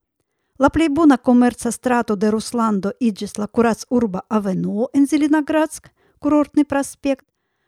La 0.59 0.69
plei 0.71 0.89
bona 0.89 1.19
comerza 1.19 1.71
strato 1.71 2.15
de 2.15 2.31
Ruslando 2.31 2.93
igis 3.01 3.37
la 3.37 3.49
Urba 3.91 4.21
avenuo 4.29 4.89
en 4.93 5.07
Zelenogradsk, 5.07 5.89
kurortni 6.21 6.65
prospekt, 6.65 7.25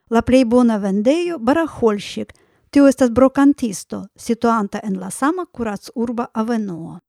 la 0.09 0.23
plei 0.23 0.45
bona 0.45 0.79
vendejo 0.79 1.39
Baraholŝik, 1.39 2.33
tiu 2.71 2.87
estas 2.87 3.11
brokantisto, 3.11 4.07
situanta 4.17 4.81
en 4.85 5.01
la 5.01 5.11
sama 5.11 5.47
kuracurba 5.47 6.29
avenuo. 6.33 7.01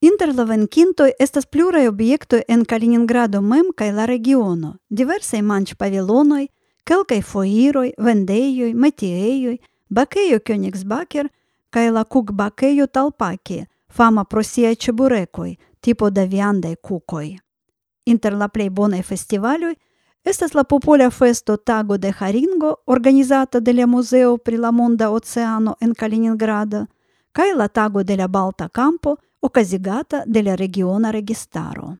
Inter 0.00 0.34
la 0.34 0.44
venkintoj 0.44 1.10
estas 1.18 1.46
pluraj 1.46 1.88
objektoj 1.88 2.42
en 2.48 2.64
Kaliningrado 2.64 3.40
mem 3.40 3.72
kaj 3.74 3.92
la 3.92 4.06
regiono, 4.06 4.76
diversaj 4.88 5.42
manĝpavilonoj, 5.42 6.46
kelkaj 6.84 7.22
foiroj, 7.22 7.92
vendejoj, 7.98 8.72
metiejoj, 8.74 9.58
bakejo 9.88 10.38
Königsbacher 10.38 11.28
kaj 11.70 11.90
la 11.90 12.04
kukbakejo 12.04 12.86
Talpaki, 12.86 13.64
Фама 13.92 14.24
просија 14.24 14.72
чебурекој, 14.74 15.56
типо 15.80 16.10
да 16.10 16.22
da 16.24 16.30
viandai 16.30 16.76
кукој. 16.76 17.38
Inter 18.06 18.32
боне 18.32 18.48
plei 18.48 18.70
bonai 18.70 19.02
festivalioi, 19.02 19.76
estas 20.24 20.54
la 20.54 20.64
popola 20.64 21.10
festo 21.10 21.56
Tago 21.56 21.98
de 21.98 22.12
Haringo, 22.18 22.82
organizata 22.86 23.60
de 23.60 23.72
la 23.72 23.86
Museo 23.86 24.38
pri 24.38 24.56
la 24.56 24.70
Monda 24.70 25.10
Oceano 25.10 25.76
en 25.80 25.94
Kaliningrado, 25.94 26.86
kai 27.32 27.54
la 27.54 27.68
Tago 27.68 28.02
de 28.02 28.16
la 28.16 28.28
Balta 28.28 28.68
Campo, 28.68 29.16
occazigata 29.40 30.24
de 30.26 30.42
la 30.42 30.54
regiona 30.54 31.10
registaro. 31.10 31.96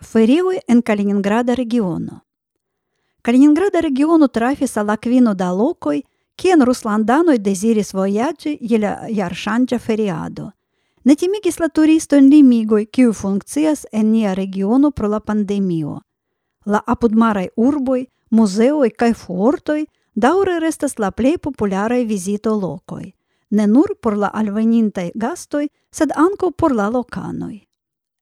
Ferioi 0.00 0.60
en 0.68 0.82
Kaliningrada 0.82 1.54
regiono. 1.54 2.22
Kaliningrada 3.22 3.80
regiono 3.80 4.28
trafis 4.28 4.76
al 4.76 4.90
aquino 4.90 5.34
da 5.34 5.50
locoi, 5.52 6.02
kien 6.36 6.62
ruslandanoi 6.62 7.38
je 8.60 8.78
la 8.78 9.08
jarŝanĝa 9.08 9.78
feriado. 9.78 10.53
netimigis 11.04 11.60
la 11.60 11.68
turistojn 11.68 12.30
limigoj, 12.30 12.86
kiu 12.86 13.12
funkcias 13.12 13.86
en 13.92 14.12
nia 14.12 14.34
regiono 14.34 14.90
pro 14.90 15.08
la 15.08 15.20
pandemio. 15.20 16.00
La 16.66 16.80
apudmaraj 16.86 17.48
urboj, 17.56 18.06
muzeoj 18.30 18.90
kaj 18.90 19.12
fortoj 19.14 19.84
daŭre 20.14 20.58
restas 20.60 20.98
la 20.98 21.10
plej 21.10 21.38
popularaj 21.38 22.04
vizitolokoj, 22.04 23.04
ne 23.50 23.66
nur 23.66 23.96
por 24.02 24.16
la 24.16 24.30
alvenintai 24.32 25.10
gastoi, 25.14 25.68
sed 25.92 26.12
anco 26.16 26.50
por 26.50 26.74
la 26.74 26.88
locanoi. 26.88 27.60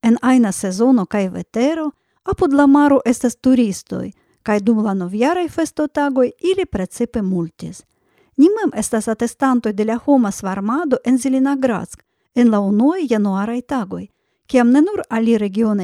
En 0.03 0.19
aina 0.23 0.53
sezono 0.53 1.07
kaj 1.07 1.29
vetero 1.29 1.91
apud 2.25 2.53
la 2.53 2.67
maro 2.67 3.01
estas 3.05 3.37
turistoi, 3.37 4.12
kaj 4.43 4.61
dum 4.61 4.83
la 4.85 4.95
novjaraj 4.95 5.49
festotagoi 5.49 6.33
ili 6.41 6.67
precipe 6.67 7.23
multis. 7.23 7.85
Nimem 8.37 8.71
estas 8.75 9.09
atestantoi 9.09 9.73
de 9.73 9.85
la 9.85 9.99
homa 10.07 10.31
svarmado 10.31 10.97
en 11.05 11.19
Zelenogradsk, 11.19 12.03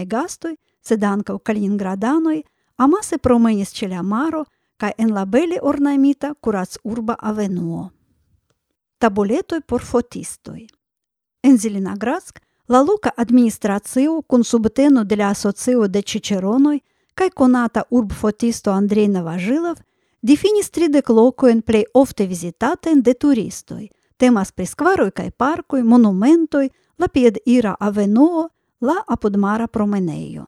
gastoi, 0.04 0.56
sed 0.80 1.04
ancau 1.04 1.38
Kaliningradanoi, 1.38 2.42
amase 2.76 3.18
promenis 3.18 3.72
ce 3.72 3.88
la 3.88 4.02
maro, 4.02 4.44
cae 4.76 4.94
en 4.96 5.12
la 5.12 5.26
bele 5.26 5.58
ornamita 5.62 6.34
curac 6.40 6.78
urba 6.84 7.16
avenuo 7.18 7.90
tabuletoj 8.98 9.60
por 9.60 9.82
fotistoj. 9.82 10.66
En 11.42 11.58
Zelenogradsk 11.58 12.38
la 12.68 12.82
loka 12.82 13.10
administracio 13.16 14.22
kun 14.22 14.44
subteno 14.44 15.04
de 15.04 15.16
la 15.16 15.28
asocio 15.30 15.88
de 15.88 16.02
Ciceronoj 16.02 16.80
kaj 17.14 17.30
konata 17.30 17.82
urbfotisto 17.90 18.70
Andrej 18.70 19.08
Novajilov 19.08 19.76
difinis 20.22 20.70
tridek 20.70 21.08
lokojn 21.08 21.62
plej 21.62 21.84
ofte 21.94 22.26
vizitatajn 22.26 23.02
de 23.02 23.14
turistoj. 23.14 23.88
Temas 24.18 24.52
pri 24.52 24.66
skvaroj 24.66 25.10
kaj 25.10 25.30
parkoj, 25.30 25.82
monumentoj, 25.82 26.68
la 26.98 27.08
piedira 27.08 27.74
avenuo, 27.80 28.48
la 28.80 28.96
apudmara 29.06 29.66
promenejo. 29.66 30.44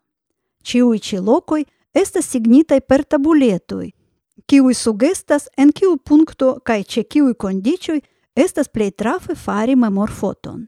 Ĉiuj 0.63 0.99
ĉi 0.99 1.19
lokoj 1.19 1.65
estas 1.95 2.27
signitaj 2.27 2.81
per 2.81 3.05
tabuletoj, 3.05 3.91
kiuj 4.47 4.75
sugestas 4.75 5.49
en 5.57 5.71
kiu 5.73 5.97
punkto 5.97 6.59
kaj 6.65 6.83
ĉe 6.83 7.05
kiuj 7.05 7.35
kondiĉoj 7.35 8.01
estas 8.35 8.69
plej 8.69 8.91
trafe 8.91 9.35
fari 9.35 9.77
memorfoton. 9.77 10.67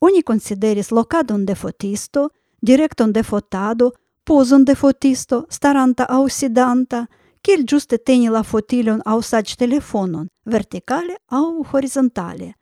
Oni 0.00 0.22
konsideris 0.22 0.90
lokadon 0.90 1.44
de 1.46 1.54
fotisto, 1.54 2.28
direkton 2.62 3.12
de 3.12 3.22
fotado, 3.22 3.90
pozon 4.24 4.64
de 4.64 4.74
fotisto, 4.74 5.44
staranta 5.50 6.08
aŭ 6.08 6.28
sidanta– 6.28 7.06
kiel 7.42 7.64
giuste 7.64 7.98
teni 7.98 8.28
la 8.28 8.42
fotilon 8.42 9.00
aŭ 9.04 9.20
telefonon, 9.58 10.28
verticale 10.44 11.16
au 11.28 11.64
horizontale, 11.72 12.54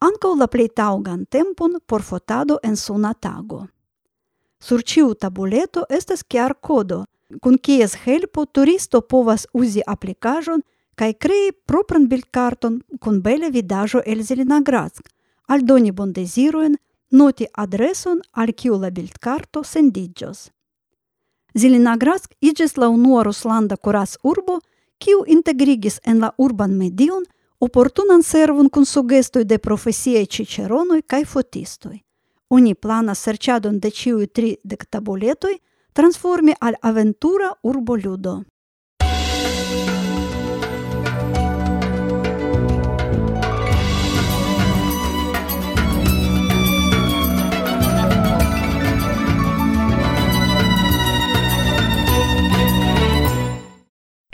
ancau 0.00 0.36
la 0.36 0.46
plei 0.46 0.68
taugan 0.68 1.26
tempon 1.28 1.78
por 1.86 2.02
fotado 2.02 2.58
en 2.62 2.76
suna 2.76 3.14
tago. 3.14 3.68
Sur 4.60 4.82
ciu 4.82 5.14
tabuleto 5.14 5.84
estas 5.88 6.22
chiar 6.24 6.54
codo, 6.60 7.04
kun 7.40 7.58
kies 7.58 7.94
helpo 8.04 8.46
turisto 8.46 9.00
povas 9.00 9.46
uzi 9.52 9.82
aplikajon 9.86 10.62
kai 10.96 11.12
krei 11.14 11.52
propran 11.66 12.08
bildkarton 12.08 12.80
kun 13.00 13.20
bele 13.22 13.50
vidajo 13.50 14.00
el 14.06 14.22
Zelenogradsk, 14.22 15.04
aldoni 15.48 15.92
bondezirojn, 15.92 16.76
noti 17.10 17.46
adreson 17.52 18.20
al 18.32 18.52
kiu 18.52 18.78
la 18.80 18.90
bildkarto 18.90 19.62
sendiĝos. 19.62 20.50
Zelenogradsk 21.56 22.34
iĝis 22.40 22.76
la 22.76 22.88
unua 22.92 23.22
ruslanda 23.24 23.76
kuracurbo, 23.76 24.58
kiu 24.98 25.22
integrigis 25.26 26.00
en 26.04 26.20
la 26.20 26.30
urban 26.36 26.74
medion 26.76 27.24
oportunan 27.60 28.22
servon 28.22 28.68
kun 28.68 28.84
sugestoj 28.84 29.44
de 29.44 29.58
profesiaj 29.58 30.26
ĉiĉeronoj 30.26 31.00
kaj 31.02 31.24
fotistoj. 31.24 31.96
Oni 32.50 32.74
planas 32.74 33.22
serĉadon 33.24 33.80
de 33.80 33.90
ĉiuj 33.90 34.26
tri 34.26 34.50
dektabuletoj 34.64 35.54
transformi 35.92 36.52
al 36.60 36.76
aventura 36.82 37.50
urboludo. 37.62 38.42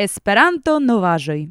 Esperanto 0.02 0.72
novaĵoj. 0.82 1.42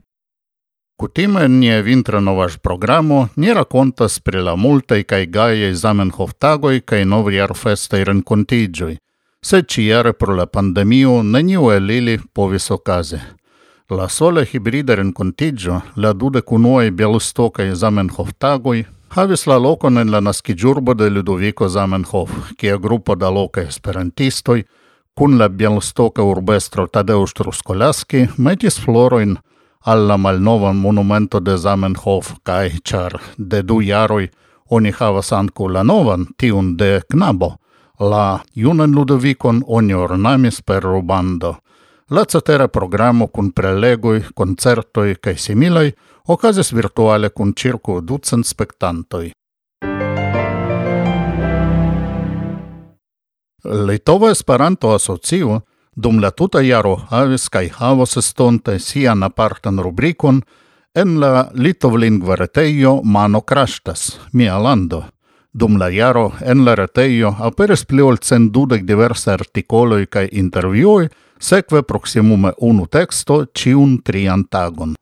Kutime 1.00 1.44
nia 1.48 1.78
vintra 1.82 2.20
novaĵ 2.20 2.58
programo 2.66 3.20
ni 3.36 3.54
rakontas 3.56 4.18
pri 4.20 4.42
la 4.48 4.56
multaj 4.64 5.06
kaj 5.12 5.20
gajaj 5.36 5.78
Zamenhof-tagoj 5.82 6.82
kaj 6.92 7.00
novjarfestaj 7.12 8.02
renkontiĝoj, 8.10 8.98
sed 9.50 9.70
ĉiare 9.76 10.12
pro 10.24 10.36
la 10.40 10.48
pandemio 10.58 11.14
neniu 11.36 11.70
el 11.78 11.94
ili 12.00 12.18
povis 12.34 12.68
okazi. 12.76 13.22
La 14.00 14.10
sola 14.10 14.44
hibrida 14.44 15.00
renkontiĝo, 15.00 15.80
la 15.96 16.12
dudek 16.14 16.52
unuaj 16.52 16.92
bialostokaj 16.92 17.72
Zamenhof-tagoj, 17.86 18.84
havis 19.16 19.48
la 19.48 19.62
lokon 19.68 20.04
en 20.04 20.12
la 20.12 20.20
naskiĝurbo 20.28 21.00
de 21.00 21.10
Ludovico 21.10 21.70
Zamenhof, 21.70 22.36
kia 22.58 22.78
grupo 22.78 23.16
da 23.16 23.32
lokaj 23.32 23.70
esperantistoj 23.72 24.60
Cun 25.20 25.38
la 25.38 25.50
Bielstoca 25.50 26.24
urbestro 26.24 26.88
Tadeusz 26.88 27.34
Truskolaski 27.34 28.28
metis 28.38 28.80
floroin 28.80 29.38
alla 29.86 30.18
malnova 30.18 30.72
monumento 30.74 31.40
de 31.40 31.58
Zamenhof 31.58 32.34
kai 32.44 32.70
char 32.90 33.20
de 33.38 33.62
du 33.62 33.82
jaroi 33.82 34.30
oni 34.70 34.92
havas 35.00 35.34
ankaŭ 35.34 35.68
la 35.68 35.84
novan 35.84 36.26
tiun 36.38 36.78
de 36.78 37.02
knabo 37.10 37.52
la 38.00 38.40
junan 38.56 38.96
Ludovicon 38.96 39.64
oni 39.68 39.94
ornamis 39.94 40.62
per 40.62 40.84
rubando. 40.84 41.56
La 42.10 42.26
cetera 42.26 42.68
programo 42.68 43.28
cun 43.28 43.52
prelegoi 43.52 44.24
concertoi 44.36 45.16
kaj 45.16 45.38
similai 45.38 45.92
okazis 46.28 46.74
virtuale 46.74 47.30
cun 47.30 47.54
circu 47.54 48.02
ducent 48.02 48.46
spectantoi. 48.46 49.32
Litova 53.64 54.32
Esperanto 54.32 54.94
Asocio 54.94 55.62
dum 55.96 56.20
la 56.20 56.32
tuta 56.32 56.62
jaro 56.66 56.96
havis 57.10 57.50
kaj 57.50 57.68
havos 57.78 58.18
estonte 58.18 58.80
sian 58.80 59.24
apartan 59.24 59.78
rubrikon 59.78 60.42
en 60.96 61.20
la 61.20 61.52
litovlingva 61.54 62.36
retejo 62.36 63.02
Mano 63.04 63.42
Krashtas, 63.42 64.20
mia 64.34 64.58
lando. 64.58 65.04
Dum 65.54 65.78
la 65.78 65.92
jaro 65.92 66.32
en 66.42 66.66
la 66.66 66.76
retejo 66.76 67.36
aperis 67.40 67.86
pli 67.86 68.02
ol 68.02 68.18
centdudek 68.18 68.82
diversaj 68.88 69.34
artikoloj 69.34 70.06
kaj 70.06 70.30
intervjuoj, 70.32 71.10
sekve 71.40 71.84
proksimume 71.84 72.54
unu 72.58 72.88
teksto 72.88 73.46
ĉiun 73.54 74.00
trian 74.02 74.44
tagon. 74.50 74.96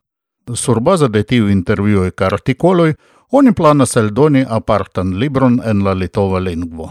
Surbaze 0.54 1.08
de 1.08 1.24
tiu 1.24 1.48
intervjuoj 1.50 2.12
kaj 2.12 2.34
artikoloj 2.34 2.94
oni 3.32 3.54
planas 3.54 3.96
eldoni 3.96 4.44
apartan 4.50 5.16
libron 5.16 5.62
en 5.64 5.86
la 5.86 5.94
litova 5.94 6.40
lingvo. 6.40 6.90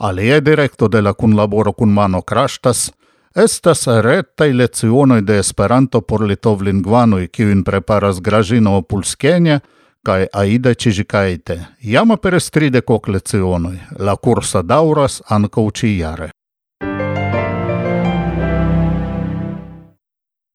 All'è 0.00 0.40
diretto 0.40 0.86
della 0.86 1.12
kunlaboro 1.12 1.72
kun 1.72 1.90
mano 1.92 2.22
Crashtas 2.22 2.92
estas 3.34 3.86
retaj 3.86 4.52
lecionoj 4.52 5.20
de 5.22 5.38
Esperanto 5.38 6.00
por 6.00 6.22
litovlingvanoj, 6.22 7.26
kiujn 7.26 7.64
preparas 7.64 8.20
Gražino 8.20 8.76
Opulskenje 8.76 9.58
kaj 10.06 10.26
Aida 10.32 10.74
Čižikajte. 10.74 11.58
Jam 11.82 12.10
aperis 12.14 12.50
tridek 12.50 12.90
ok 12.90 13.08
lecionoj, 13.08 13.74
la 13.98 14.14
kursa 14.16 14.62
daŭras 14.62 15.18
ankaŭ 15.28 15.66
ĉijare. 15.70 16.30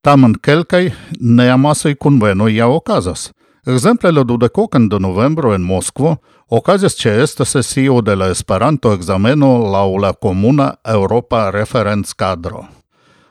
Tamen 0.00 0.40
kelkaj 0.40 0.90
neamasaj 1.20 1.94
kunvenoj 1.94 2.56
ja 2.56 2.68
okazas. 2.68 3.32
Ekzemple 3.66 4.12
la 4.12 4.24
dudekokan 4.24 4.88
de 4.88 4.98
novembro 5.00 5.52
en 5.54 5.60
Moskvo– 5.60 6.16
Okazis 6.48 6.94
ce 6.94 7.08
este 7.08 7.44
sesio 7.44 8.00
de 8.00 8.14
la 8.14 8.28
Esperanto 8.28 8.92
exameno 8.92 9.70
lau 9.70 9.96
la 9.96 10.12
comuna 10.12 10.78
Europa 10.82 11.50
Referenz 11.50 12.12
Cadro. 12.12 12.68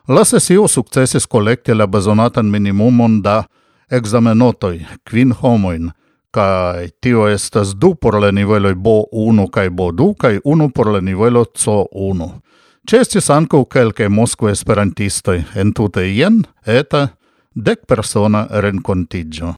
La 0.06 0.24
sesio 0.24 0.68
successis 0.68 1.26
collecti 1.26 1.74
la 1.74 1.86
bezonatan 1.86 2.50
minimumon 2.50 3.22
da 3.22 3.46
examenotoj, 3.90 4.80
kvin 5.04 5.32
homoin, 5.42 5.92
kai 6.32 6.90
tio 7.00 7.28
estas 7.30 7.76
du 7.76 7.96
por 7.96 8.20
la 8.20 8.32
nivelo 8.32 8.74
B1 8.74 9.50
kaj 9.50 9.70
B2 9.70 10.14
kaj 10.18 10.40
unu 10.44 10.70
por 10.70 10.88
la 10.88 11.02
nivelo 11.02 11.46
C1. 11.46 12.30
Ĉestis 12.90 13.30
ankaŭ 13.30 13.66
kelkaj 13.66 14.10
Moskvaj 14.10 14.52
esperantistoj, 14.52 15.44
entute 15.56 16.08
ien, 16.10 16.44
eta 16.66 17.08
dekpersona 17.56 18.48
renkontiĝo. 18.50 19.54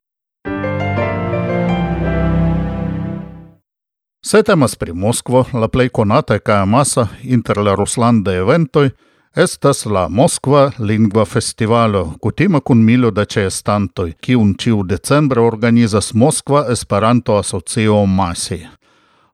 Se 4.28 4.44
temas 4.44 4.76
pri 4.76 4.94
Moskvo, 4.94 5.46
la 5.54 5.68
plej 5.68 5.90
konata 5.90 6.40
kaj 6.40 6.62
amasa 6.62 7.08
inter 7.22 7.58
la 7.58 7.76
ruslandaj 7.76 8.38
eventoj 8.38 8.90
estas 9.36 9.86
la 9.86 10.08
Moskva 10.10 10.72
Lingva 10.80 11.26
Festivalo, 11.26 12.14
kutima 12.22 12.60
kun 12.60 12.80
milo 12.86 13.12
da 13.12 13.26
ĉeestantoj, 13.26 14.14
kiun 14.22 14.56
ĉiu 14.58 14.80
decembre 14.84 15.42
organizas 15.42 16.14
Moskva 16.14 16.64
Esperanto-Asocio 16.74 18.00
Masi. 18.06 18.58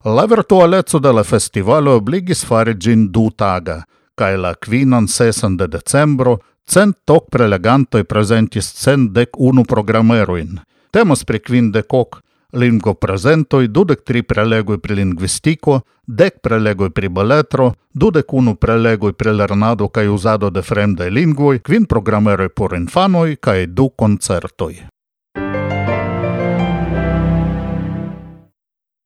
La 0.04 0.24
virtualeco 0.24 0.98
de 0.98 1.12
la 1.12 1.24
festivalo 1.24 1.94
obligis 1.96 2.44
fari 2.44 2.74
ĝin 2.74 3.06
dutaga, 3.12 3.78
kaj 4.14 4.36
la 4.36 4.52
kvinan 4.54 5.08
sesan 5.08 5.56
de 5.56 5.70
decembro 5.72 6.36
cent 6.68 7.10
ok 7.16 7.30
prelegantoj 7.30 8.04
prezentis 8.04 8.68
cent 8.82 9.08
dek 9.16 9.40
unu 9.40 9.64
programerojn. 9.64 10.60
Temas 10.90 11.24
pri 11.24 11.40
kvindekok 11.40 12.20
lingvo 12.52 12.94
presentoi, 12.94 13.68
dudek 13.68 14.04
tri 14.04 14.22
prelegoj 14.22 14.78
pri 14.78 14.94
lingvistiko, 14.94 15.80
dek 16.06 16.40
prelegoj 16.42 16.90
pri 16.90 17.08
beletro, 17.08 17.72
dudek 17.94 18.32
unu 18.32 18.54
prelegoj 18.54 19.12
pri 19.12 19.32
lernado 19.32 19.88
kaj 19.88 20.08
uzado 20.08 20.50
de 20.50 20.62
fremdaj 20.62 21.10
lingvoj, 21.10 21.58
kvin 21.58 21.86
programeroj 21.86 22.48
por 22.48 22.76
infanoj 22.76 23.36
kaj 23.36 23.66
du 23.66 23.88
koncertoj. 23.88 24.74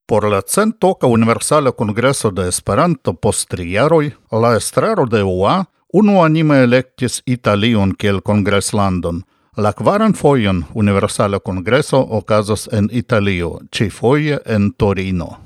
Por 0.07 0.25
la 0.31 0.41
centoka 0.41 1.07
universala 1.07 1.73
Kongreso 1.73 2.31
de 2.31 2.49
Esperanto 2.49 3.13
post 3.13 3.49
triaroi, 3.51 4.13
la 4.31 4.57
estraro 4.57 5.07
de 5.07 5.23
UA 5.23 5.65
unu 5.93 6.23
elektis 6.55 7.23
Italion 7.27 7.95
kiel 7.95 8.21
kongreslandon– 8.21 9.23
La 9.59 9.73
quaran 9.73 10.13
foion 10.13 10.67
Universala 10.75 11.39
Congreso 11.41 11.99
okazos 12.11 12.69
en 12.73 12.91
Italio, 12.93 13.61
ci 13.73 13.89
foie 13.89 14.39
en 14.45 14.73
Torino. 14.73 15.39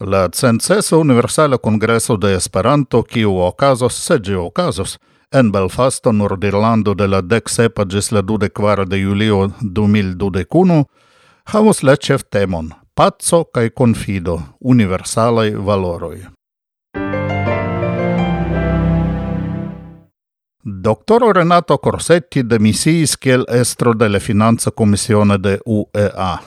La 0.00 0.30
censeso 0.32 0.98
Universala 0.98 1.58
Congreso 1.58 2.16
de 2.16 2.34
Esperanto, 2.34 3.02
kiu 3.02 3.36
okazos, 3.36 3.92
se 3.92 4.18
gi 4.18 4.32
en 5.32 5.52
Belfasto, 5.52 6.12
Nordirlando 6.12 6.94
de 6.94 7.08
la 7.08 7.20
dec 7.20 7.48
sepa 7.48 7.84
gis 7.84 8.10
la 8.10 8.22
dude 8.22 8.48
quara 8.48 8.86
de 8.86 8.96
julio 9.04 9.52
2021, 9.60 10.86
havos 11.44 11.82
la 11.82 11.96
cef 11.96 12.24
temon, 12.30 12.72
pazzo 12.94 13.44
cae 13.44 13.70
confido, 13.70 14.40
universalai 14.60 15.50
valoroi. 15.50 16.37
Doctorul 20.62 21.32
Renato 21.34 21.78
Corsetti 21.78 22.42
demisiis 22.42 23.16
kiel 23.16 23.44
estro 23.48 23.92
de 23.94 24.08
la 24.08 24.18
Finanza 24.18 24.70
Commissione 24.70 25.38
de 25.38 25.60
UEA. 25.64 26.40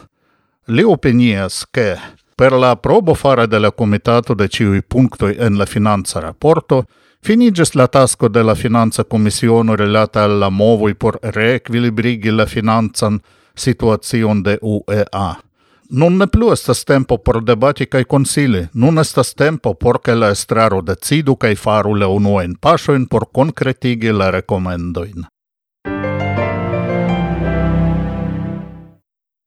Li 0.68 0.84
opinias 0.84 1.64
che 1.72 1.96
per 2.36 2.52
la 2.52 2.76
probo 2.76 3.14
fare 3.14 3.48
de 3.48 3.60
la 3.60 3.72
Comitato 3.72 4.34
de 4.34 4.50
ciui 4.50 4.82
punctoi 4.84 5.38
en 5.40 5.58
la 5.58 5.66
Finanza 5.66 6.20
Rapporto 6.20 6.86
finigis 7.22 7.74
la 7.74 7.88
tasco 7.88 8.28
de 8.28 8.44
la 8.44 8.56
Finanza 8.56 9.06
Commissione 9.06 9.76
relata 9.76 10.24
alla 10.24 10.50
movoi 10.50 10.96
por 10.96 11.18
reequilibrigi 11.22 12.32
la 12.32 12.46
finanzan 12.46 13.22
situazion 13.54 14.44
de 14.44 14.58
UEA. 14.62 15.51
Nun 15.94 16.18
ne 16.18 16.28
plu 16.28 16.54
estas 16.54 16.86
tempo 16.86 17.18
por 17.18 17.44
debati 17.44 17.86
kaj 17.86 18.04
konsili. 18.04 18.68
Nun 18.74 19.00
estas 19.00 19.34
tempo 19.34 19.74
por 19.74 20.00
ke 20.00 20.16
la 20.16 20.30
estraro 20.32 20.82
decidu 20.82 21.36
kaj 21.36 21.56
faru 21.56 21.96
la 22.00 22.08
unuajn 22.08 22.54
paŝojn 22.62 23.08
por 23.12 23.26
konkretigi 23.34 24.12
la 24.12 24.30
rekomendojn. 24.32 25.26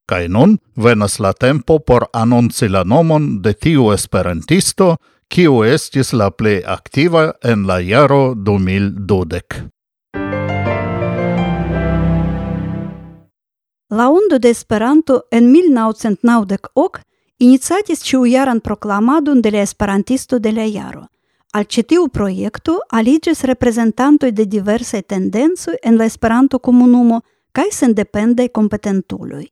Kaj 0.05 0.29
nun 0.29 0.59
venas 0.77 1.17
la 1.19 1.33
tempo 1.33 1.79
por 1.79 2.05
anonci 2.13 2.69
la 2.69 2.85
nomon 2.85 3.41
de 3.43 3.55
tiu 3.55 3.93
esperantisto, 3.93 4.97
kiu 5.29 5.63
estis 5.65 6.13
la 6.13 6.29
plej 6.31 6.61
aktiva 6.67 7.33
en 7.43 7.65
la 7.67 7.81
jaro 7.81 8.35
2012. 8.35 9.65
La 13.97 14.09
Ondo 14.09 14.41
de 14.41 14.51
Esperanto 14.51 15.27
en 15.31 15.53
1990 15.53 16.71
ok 16.75 16.99
iniciatis 17.39 18.01
ĉiujaran 18.03 18.61
proklamadon 18.61 19.43
de 19.43 19.51
la 19.55 19.61
Esperantisto 19.63 20.39
de 20.39 20.51
la 20.53 20.65
jaro. 20.67 21.05
Al 21.53 21.69
ĉi 21.71 21.85
tiu 21.93 22.09
projekto 22.09 22.75
aliĝis 22.91 23.45
reprezentantoj 23.51 24.33
de 24.33 24.49
diversaj 24.55 25.03
tendencoj 25.03 25.77
en 25.83 26.01
la 26.01 26.09
Esperanto-komunumo 26.11 27.21
kaj 27.53 27.69
sendependaj 27.77 28.49
kompetentuloj. 28.49 29.45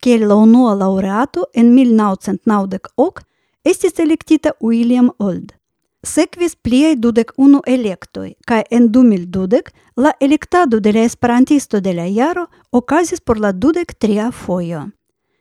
Kiel 0.00 0.26
la 0.28 0.34
unua 0.34 0.74
laureato 0.74 1.46
en 1.54 1.70
1990 1.76 2.90
ok 2.96 3.22
estis 3.62 4.02
elektita 4.06 4.56
William 4.60 5.14
Old. 5.18 5.57
Секвис 6.06 6.54
плијај 6.54 6.94
дудек 7.02 7.32
уну 7.36 7.58
електој, 7.66 8.36
кај 8.46 8.68
ендумил 8.70 9.24
дудек, 9.26 9.72
ла 9.96 10.12
електадо 10.20 10.78
деля 10.78 11.02
есперантисто 11.02 11.80
деле 11.80 12.06
јаро, 12.06 12.46
оказис 12.70 13.20
por 13.20 13.40
la 13.40 13.50
dudek 13.52 13.94
tria 13.98 14.30
fojo. 14.30 14.92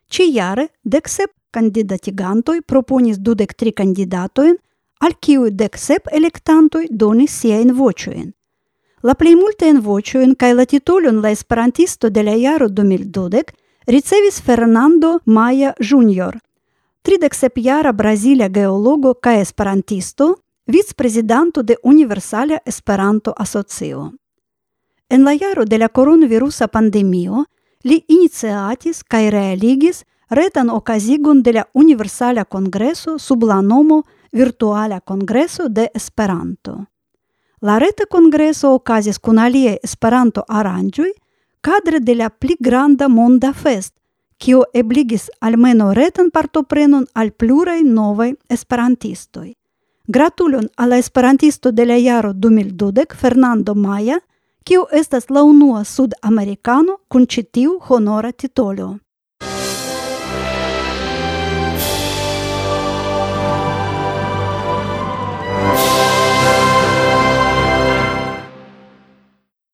Чи 0.09 0.23
јаре 0.33 0.69
дек 0.83 1.09
сеп 1.09 1.29
кандидатигантој 1.53 2.63
пропонис 2.65 3.19
дудек 3.19 3.53
три 3.53 3.69
кандидатојн, 3.71 4.57
ал 4.99 5.13
кију 5.21 5.51
дек 5.51 5.77
сеп 5.77 6.09
електантој 6.11 6.89
дони 6.89 7.27
сијајн 7.27 7.77
вочујн. 7.77 8.33
Ла 9.03 9.13
плеј 9.13 9.37
мултен 9.37 9.77
кај 10.41 10.53
ла 10.57 10.65
титолјон 10.65 11.21
ла 11.21 11.29
есперантисто 11.29 12.09
деле 12.09 12.33
јаро 12.33 12.67
думил 12.67 13.05
дудек, 13.05 13.53
рицевис 13.85 14.41
Фернандо 14.41 15.19
Маја 15.27 15.75
Жуниор– 15.79 16.41
Тридексеп 17.07 17.55
јара 17.63 17.93
Бразилија 17.95 18.49
геолого 18.51 19.13
кај 19.23 19.39
есперантисто, 19.39 20.25
vice-presidanto 20.67 21.63
de 21.63 21.77
Universalia 21.81 22.61
Esperanto 22.65 23.33
Asocio. 23.37 24.13
En 25.09 25.23
la 25.23 25.37
jaro 25.37 25.65
de 25.65 25.77
la 25.77 25.89
coronavirusa 25.89 26.67
pandemio, 26.67 27.45
li 27.83 28.03
iniciatis 28.07 29.03
cae 29.03 29.31
realigis 29.31 30.03
retan 30.29 30.69
okazigon 30.69 31.41
de 31.41 31.53
la 31.53 31.67
Universala 31.73 32.43
Congreso 32.43 33.17
sub 33.17 33.43
la 33.43 33.61
nomo 33.61 34.03
Virtuala 34.31 34.99
Congreso 34.99 35.69
de 35.69 35.89
Esperanto. 35.93 36.87
La 37.61 37.79
reta 37.79 38.05
congreso 38.05 38.73
okazis 38.75 39.17
kun 39.17 39.39
alie 39.39 39.79
Esperanto-aranĝoj 39.81 41.09
kadre 41.61 41.99
de 41.99 42.15
la 42.15 42.29
pli 42.29 42.57
granda 42.59 43.07
monda 43.07 43.53
fest, 43.53 43.95
kio 44.37 44.65
ebligis 44.73 45.29
almeno 45.39 45.93
retan 45.93 46.29
partoprenon 46.29 47.07
al 47.13 47.31
pluraj 47.31 47.81
novaj 47.83 48.33
esperantistoj. 48.49 49.56
Gratulon 50.09 50.69
al 50.77 50.93
esperantisto 50.93 51.73
de 51.73 51.85
la 51.85 51.99
jaro 51.99 52.31
2012, 52.33 53.13
Fernando 53.13 53.75
Maya, 53.75 54.21
kiu 54.63 54.85
estas 54.91 55.29
la 55.29 55.43
unua 55.43 55.83
sud-americano 55.83 56.95
kun 57.11 57.25
ĉi 57.27 57.43
tiu 57.51 57.73
honora 57.89 58.31
titolo. 58.31 58.87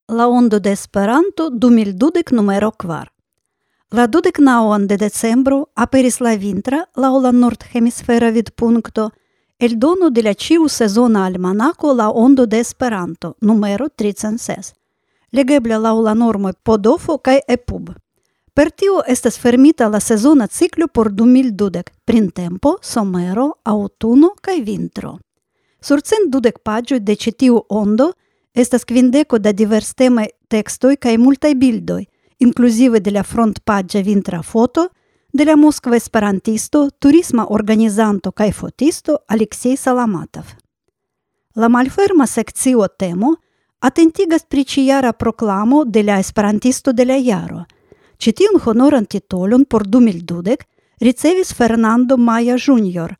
La 0.08 0.28
ondo 0.28 0.60
de 0.60 0.72
Esperanto 0.72 1.50
2012 1.50 2.34
numero 2.34 2.72
4. 2.72 3.12
La 3.92 4.08
29 4.08 4.88
de 4.88 4.98
decembro 4.98 5.66
aperis 5.76 6.20
la 6.20 6.34
vintra 6.36 6.88
laŭ 6.96 7.20
la 7.22 7.32
nord-hemisfera 7.32 8.32
vidpunkto– 8.32 9.12
El 9.60 9.80
dono 9.80 10.10
de 10.10 10.24
la 10.24 10.34
ciu 10.34 10.68
sezona 10.68 11.26
almanaco 11.26 11.94
la 11.94 12.10
ondo 12.10 12.46
de 12.46 12.60
Esperanto, 12.60 13.36
numero 13.40 13.90
36. 13.90 14.74
Legebla 15.32 15.78
laŭ 15.78 16.02
la 16.02 16.14
normoj 16.14 16.54
Podofo 16.64 17.18
kaj 17.18 17.40
EPUB. 17.48 17.92
Per 18.54 18.72
tio 18.72 19.02
estas 19.08 19.38
fermita 19.38 19.88
la 19.90 20.00
sezona 20.00 20.48
ciklo 20.48 20.88
por 20.88 21.12
2012, 21.12 21.84
printempo, 22.06 22.78
somero, 22.82 23.54
aŭtuno 23.64 24.34
kaj 24.42 24.60
vintro. 24.62 25.20
Sur 25.82 26.02
cent 26.02 26.30
dudek 26.34 26.60
paĝoj 26.64 27.00
de 27.00 27.16
ĉi 27.16 27.32
tiu 27.32 27.62
ondo 27.70 28.12
estas 28.54 28.86
kvindeko 28.86 29.40
da 29.40 29.52
diverstemaj 29.52 30.28
tekstoj 30.50 30.96
kaj 30.98 31.18
multaj 31.18 31.54
bildoj, 31.56 32.04
inkluzive 32.40 33.00
de 33.00 33.12
la 33.12 33.24
frontpaĝa 33.24 34.02
vintra 34.02 34.42
foto– 34.42 34.90
de 35.34 35.46
la 35.46 35.56
moskva 35.56 35.96
esperantisto, 35.96 36.90
turisma 37.00 37.48
organizanto 37.50 38.32
kaj 38.32 38.52
fotisto 38.52 39.18
Aleksej 39.28 39.78
Salamatov. 39.78 40.46
La 41.56 41.68
malferma 41.68 42.28
sekcio 42.28 42.88
temo 42.88 43.36
atentigas 43.80 44.46
pri 44.46 44.64
ĉijara 44.64 45.14
proklamo 45.14 45.84
de 45.86 46.04
la 46.04 46.20
esperantisto 46.20 46.94
de 46.94 47.06
la 47.06 47.18
jaro. 47.18 47.66
Ĉi 48.18 48.32
tiun 48.32 48.62
honoran 48.66 49.06
titolon 49.06 49.66
por 49.66 49.88
du 49.88 50.00
mil 50.00 50.22
dudek 50.22 50.68
ricevis 51.02 51.54
Fernando 51.54 52.18
Maja 52.18 52.56
Jr., 52.56 53.16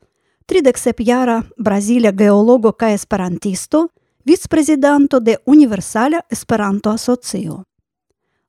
trideksekjara 0.46 1.42
brazila 1.58 2.12
geologo 2.12 2.72
kaj 2.72 2.94
esperantisto, 2.94 3.88
vicprezidanto 4.24 5.20
de 5.20 5.36
Universala 5.46 6.20
Esperanto-Asocio. 6.30 7.64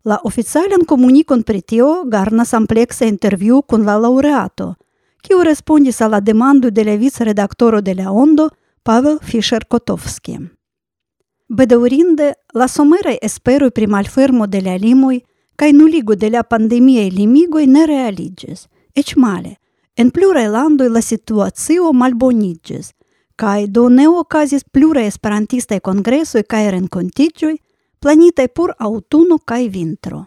La 0.06 0.20
oficialan 0.24 0.86
comunicon 0.86 1.44
pri 1.44 1.62
tio 1.62 2.04
garnas 2.06 2.54
интервју 2.54 3.08
intervju 3.08 3.62
kun 3.62 3.86
la 3.86 3.98
laureato, 3.98 4.76
kiu 5.22 5.44
respondis 5.44 6.02
alla 6.02 6.20
demando 6.20 6.70
de 6.70 6.84
la 6.84 6.96
vic-redaktoro 6.96 7.82
de 7.82 7.96
la 7.96 8.12
Ondo 8.12 8.50
Pavel 8.84 9.18
Fischer-Kotovski. 9.20 10.38
Bedaurinde, 11.50 12.34
la 12.54 12.68
someraj 12.68 13.18
esperoj 13.22 13.72
pri 13.72 13.88
malfermo 13.88 14.48
de 14.48 14.62
la 14.62 14.76
limoj 14.78 15.22
kaj 15.56 15.72
nuligo 15.74 16.16
de 16.16 16.30
ла 16.30 16.44
pandemiaj 16.44 17.10
limigoj 17.10 17.66
ne 17.66 17.86
realiĝis, 17.86 18.68
eĉ 18.96 19.16
male. 19.16 19.56
En 19.98 20.12
pluraj 20.12 20.48
landoj 20.48 20.90
la 20.90 21.02
situacio 21.02 21.92
malboniĝis– 21.94 22.92
kaj 23.36 23.68
do 23.68 23.90
ne 23.90 24.08
okazis 24.10 24.64
pluraj 24.64 25.08
esperantistaj 25.08 25.80
kongresoj 25.80 26.44
kaj 26.44 26.70
renkontiĝoj, 26.72 27.56
planitaj 28.06 28.52
por 28.54 28.70
aŭtuno 28.78 29.40
kaj 29.50 29.64
vintro. 29.74 30.20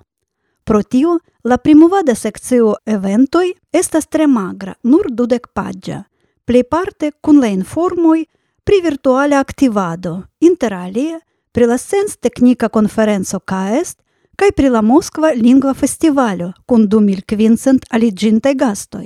Pro 0.67 0.83
tio, 0.83 1.12
la 1.45 1.61
primuvada 1.62 2.14
sekcio 2.19 2.73
eventoj 2.87 3.53
estas 3.73 4.09
tre 4.11 4.27
magra, 4.27 4.73
nur 4.83 5.07
dudek 5.11 5.47
paĝa, 5.55 6.01
plejparte 6.45 7.12
kun 7.23 7.38
la 7.38 7.47
informoj 7.55 8.25
pri 8.67 8.81
virtuala 8.83 9.38
aktivado, 9.38 10.25
interalie 10.41 11.21
pri 11.53 11.69
la 11.71 11.77
sens-teknika 11.79 12.69
konferenco 12.69 13.38
KAEST 13.38 14.01
kaj 14.35 14.51
pri 14.59 14.73
la 14.75 14.83
Moskva 14.83 15.31
Lingva 15.37 15.75
Festivalo 15.75 16.51
kun 16.67 16.88
du 16.88 16.99
mil 17.01 17.23
kvincent 17.23 17.87
aliĝintaj 17.95 18.55
gastoj. 18.59 19.05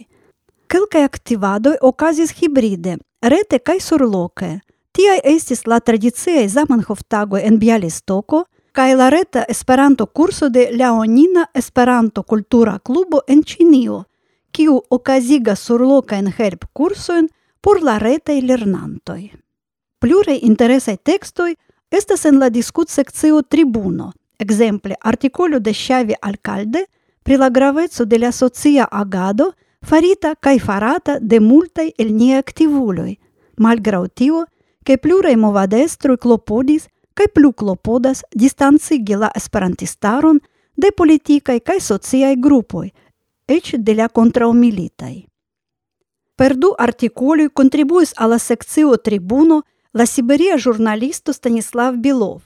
Kelkaj 0.73 1.05
aktivadoj 1.05 1.77
okazis 1.83 2.33
hibride, 2.41 2.97
rete 3.21 3.61
kaj 3.61 3.77
surloke. 3.85 4.63
Tiaj 4.97 5.21
estis 5.25 5.67
la 5.69 5.81
tradiciaj 5.81 6.49
Zamenhof-tagoj 6.57 7.45
en 7.45 7.61
Bialystoko 7.61 8.43
kaj 8.73 8.95
la 8.97 9.09
reta 9.11 9.45
Esperanto-kurso 9.49 10.49
de 10.49 10.71
Leonina 10.73 11.47
Esperanto-kultura 11.55 12.79
klubo 12.79 13.21
en 13.29 13.43
Ĉinio, 13.43 14.05
kiu 14.53 14.79
okazigas 14.91 15.61
surlokajn 15.69 16.33
help-kursojn 16.39 17.29
por 17.61 17.83
la 17.83 17.99
retaj 17.99 18.41
lernantoj. 18.41 19.31
Pluraj 20.01 20.39
interesaj 20.43 20.97
tekstoj 20.97 21.55
estas 21.91 22.25
en 22.25 22.41
la 22.41 22.49
diskutsekcio 22.51 23.43
Tribuno, 23.43 24.13
ekzemple 24.39 24.97
artikolo 25.01 25.61
de 25.61 25.73
Xavi 25.73 26.17
Alcalde 26.21 26.87
pri 27.23 27.37
la 27.37 27.51
graveco 27.51 28.05
de 28.05 28.19
la 28.19 28.33
socia 28.33 28.89
agado 28.91 29.53
farita 29.85 30.35
kaj 30.35 30.59
farata 30.59 31.19
de 31.21 31.41
multaj 31.41 31.91
el 31.99 32.15
niaj 32.17 32.39
aktivuloj, 32.39 33.17
malgraŭ 33.59 34.07
tio, 34.15 34.47
ke 34.85 34.97
pluraj 34.97 35.37
movadestroj 35.37 36.17
klopodis 36.17 36.89
kai 37.15 37.29
plu 37.35 37.53
klopodas 37.53 38.23
distancigi 38.35 39.05
gila 39.05 39.31
esperantistaron 39.37 40.41
de 40.77 40.91
politikaj 40.97 41.61
kaj 41.61 41.81
sociaj 41.81 42.37
grupoj, 42.37 42.91
eĉ 43.49 43.75
de 43.79 43.95
la 43.95 44.09
kontraŭmilitaj. 44.09 45.15
Per 46.37 46.57
du 46.57 46.73
artikoloj 46.79 47.49
kontribuis 47.49 48.15
al 48.17 48.31
la 48.31 48.39
sekcio 48.39 48.97
Tribuno 48.97 49.63
la 49.93 50.07
siberia 50.07 50.57
jurnalisto 50.57 51.33
Stanislav 51.33 51.97
Bilov. 51.97 52.41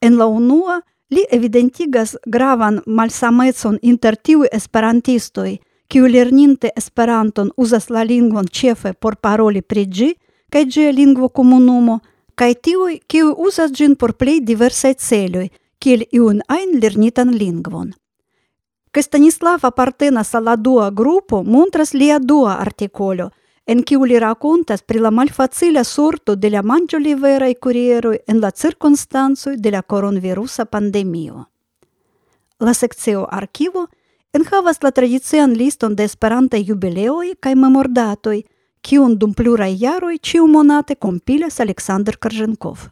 En 0.00 0.18
la 0.18 0.26
unua 0.26 0.80
li 1.10 1.24
evidentigas 1.30 2.16
gravan 2.26 2.80
malsamecon 2.86 3.78
inter 3.82 4.16
tiui 4.16 4.48
esperantistoj, 4.52 5.58
kiu 5.88 6.06
lerninte 6.06 6.70
Esperanton 6.76 7.50
uzas 7.56 7.90
la 7.90 8.02
lingvon 8.02 8.46
ĉefe 8.46 8.92
por 8.92 9.16
paroli 9.16 9.62
pri 9.62 9.86
ĝi 9.86 10.14
kaj 10.52 10.64
ĝia 10.64 10.92
lingvo 10.92 11.28
komunumo– 11.28 12.00
cae 12.40 12.54
tiui 12.56 13.02
kiu 13.04 13.34
usas 13.36 13.72
gin 13.76 13.94
por 14.00 14.14
plei 14.16 14.38
diversae 14.40 14.94
celoi, 14.96 15.50
kiel 15.80 16.06
iun 16.16 16.40
ein 16.48 16.78
lernitan 16.80 17.34
lingvon. 17.36 17.90
Che 18.92 19.02
Stanislav 19.02 19.64
apartenas 19.68 20.34
alla 20.34 20.56
dua 20.56 20.90
grupo 20.90 21.42
montras 21.42 21.92
lia 21.92 22.18
dua 22.18 22.56
articolo, 22.58 23.30
en 23.66 23.82
kiu 23.84 24.04
li 24.04 24.18
rakontas 24.18 24.80
pri 24.82 24.98
la 25.04 25.10
malfacila 25.10 25.84
sorto 25.84 26.34
de 26.34 26.50
la 26.50 26.62
mangio 26.62 26.98
liveraj 26.98 27.54
kurieroj 27.60 28.16
en 28.26 28.40
la 28.40 28.50
cirkonstancoj 28.50 29.54
de 29.56 29.70
la 29.70 29.82
koronvirusa 29.82 30.64
pandemio. 30.64 31.44
La 32.58 32.72
sekcio 32.74 33.26
arkivo 33.30 33.88
enhavas 34.32 34.82
la 34.82 34.90
tradician 34.90 35.52
liston 35.52 35.94
de 35.94 36.04
Esperantaj 36.04 36.64
jubileoj 36.64 37.36
kaj 37.40 37.54
memordatoj– 37.54 38.40
Кион 38.82 39.16
Думплюра 39.16 39.68
и 39.68 39.76
Јаро 39.76 40.10
и 40.12 40.40
Монате 40.40 40.94
компиле 40.94 41.50
с 41.50 41.60
Александр 41.60 42.16
Корженков. 42.16 42.90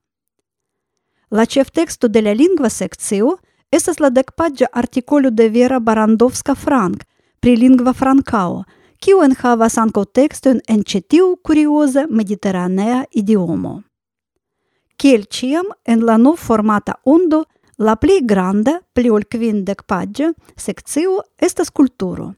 Лачев 1.31 1.71
тексту 1.71 2.09
деля 2.09 2.35
лингва 2.35 2.71
секцио 2.71 3.39
е 3.73 3.81
со 3.81 3.95
сладек 3.95 4.35
паджа 4.35 4.67
артиколю 4.73 5.31
де 5.31 5.49
вера 5.49 5.81
Барандовска 5.81 6.55
Франк 6.55 7.05
при 7.41 7.57
лингва 7.57 7.93
франкао, 7.93 8.65
киун 9.01 9.35
хава 9.35 9.69
санко 9.71 10.05
текстон 10.05 10.61
ен 10.69 10.85
четиу 10.85 11.37
куриозе 11.37 12.07
медитеранеа 12.11 13.07
идиомо. 13.13 13.83
Кел 14.97 15.23
чијам 15.23 15.69
ен 15.87 16.05
лано 16.05 16.37
формата 16.37 16.95
ондо 17.05 17.45
la 17.79 17.95
гранда 18.23 18.23
granda 18.23 18.81
pli 18.95 19.65
дек 19.65 19.85
паджа 19.87 20.35
секцио 20.57 21.23
sekcio 21.41 21.73
культуру. 21.73 22.35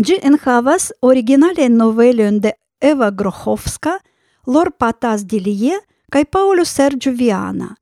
Джи 0.00 0.20
Ĝi 0.22 0.38
хавас 0.38 0.92
оригинале 1.02 1.68
новелион 1.68 2.40
де 2.40 2.52
Ева 2.80 3.10
Гроховска, 3.10 3.98
Лор 4.46 4.70
Патас 4.70 5.24
Дилие, 5.24 5.80
кај 6.12 6.24
Паулю 6.30 6.64
Серджу 6.64 7.10
Виана, 7.12 7.76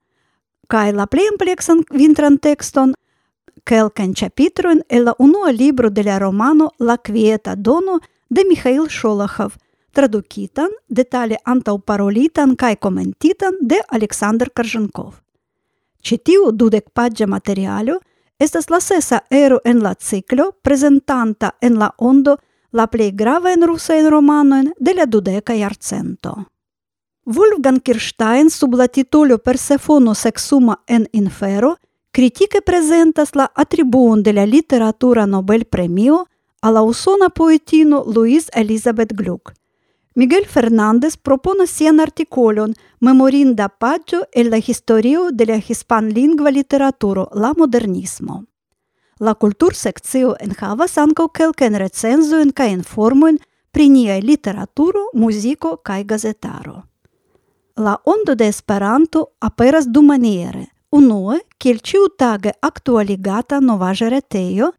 кај 0.69 0.97
ла 0.97 1.07
племплексен 1.07 1.85
винтран 1.91 2.39
текстон, 2.39 2.95
келкен 3.65 4.15
чапитрун 4.15 4.83
е 4.89 5.03
ла 5.03 5.15
унуа 5.19 5.53
либро 5.53 5.91
деля 5.91 6.19
романо 6.21 6.73
«Ла 6.81 6.97
квиета 6.99 7.57
дону» 7.57 8.01
де 8.31 8.45
Михаил 8.45 8.89
Шолохов, 8.89 9.59
традукитан, 9.93 10.71
детали 10.89 11.37
Антау 11.45 11.79
Паролитан, 11.79 12.57
кај 12.57 12.77
коментитан 12.77 13.55
де 13.63 13.81
Александр 13.89 14.51
Карженков. 14.51 15.23
Четиу 16.03 16.53
дудек 16.53 16.91
паджа 16.95 17.27
материјалу, 17.27 18.01
estas 18.39 18.71
la 18.71 18.81
sesa 18.81 19.23
ero 19.31 19.61
en 19.65 19.83
la 19.83 19.95
ciclo, 19.95 20.53
presentanta 20.63 21.53
en 21.61 21.79
la 21.79 21.93
ondo 21.99 22.37
la 22.71 22.87
plei 22.87 23.13
grava 23.15 23.53
en 23.53 23.63
rusa 23.67 23.95
romanoen 24.09 24.73
de 24.79 24.95
la 24.95 25.07
dudeca 25.07 25.55
iarcento. 25.55 26.47
Wolfgang 27.25 27.81
Kirstein 27.83 28.51
sub 28.51 28.75
la 28.75 28.89
titolo 28.89 29.39
Persefono 29.39 30.15
sexuma 30.15 30.83
en 30.87 31.09
infero 31.13 31.77
critique 32.11 32.63
presentas 32.63 33.35
la 33.35 33.51
attribuon 33.55 34.23
de 34.23 34.33
la 34.33 34.47
literatura 34.47 35.27
Nobel 35.27 35.65
premio 35.65 36.27
a 36.61 36.71
la 36.71 36.83
usona 36.83 37.29
poetino 37.29 38.05
Louise 38.07 38.51
Elizabeth 38.53 39.13
Gluck– 39.13 39.53
Miguel 40.17 40.47
Fernández 40.47 41.19
propone 41.19 41.67
sian 41.67 42.01
articolon 42.01 42.73
Memorinda 43.01 43.69
pagio 43.69 44.27
e 44.33 44.45
la 44.45 44.57
historio 44.57 45.29
de 45.31 45.45
la 45.45 45.57
hispanlingva 45.57 46.49
literaturo 46.51 47.29
la 47.35 47.53
modernismo. 47.55 48.47
La 49.21 49.33
kultursekcio 49.35 50.35
enhavas 50.45 50.99
ankaŭ 51.01 51.29
kelkajn 51.39 51.79
recenzojn 51.81 52.51
kaj 52.53 52.69
informojn 52.75 53.39
pri 53.73 53.89
niaj 53.89 54.21
literaturo, 54.21 55.07
muziko 55.15 55.77
kaj 55.77 56.03
gazetaro. 56.05 56.83
La 57.77 57.97
ondo 58.05 58.35
de 58.35 58.49
Esperanto 58.49 59.27
aperas 59.41 59.89
dumaniere. 59.89 60.67
Unue, 60.91 61.41
kiel 61.59 61.81
ĉiutage 61.81 62.53
aktualigata 62.63 63.61
novaĵa 63.61 64.09
retejo, 64.09 64.71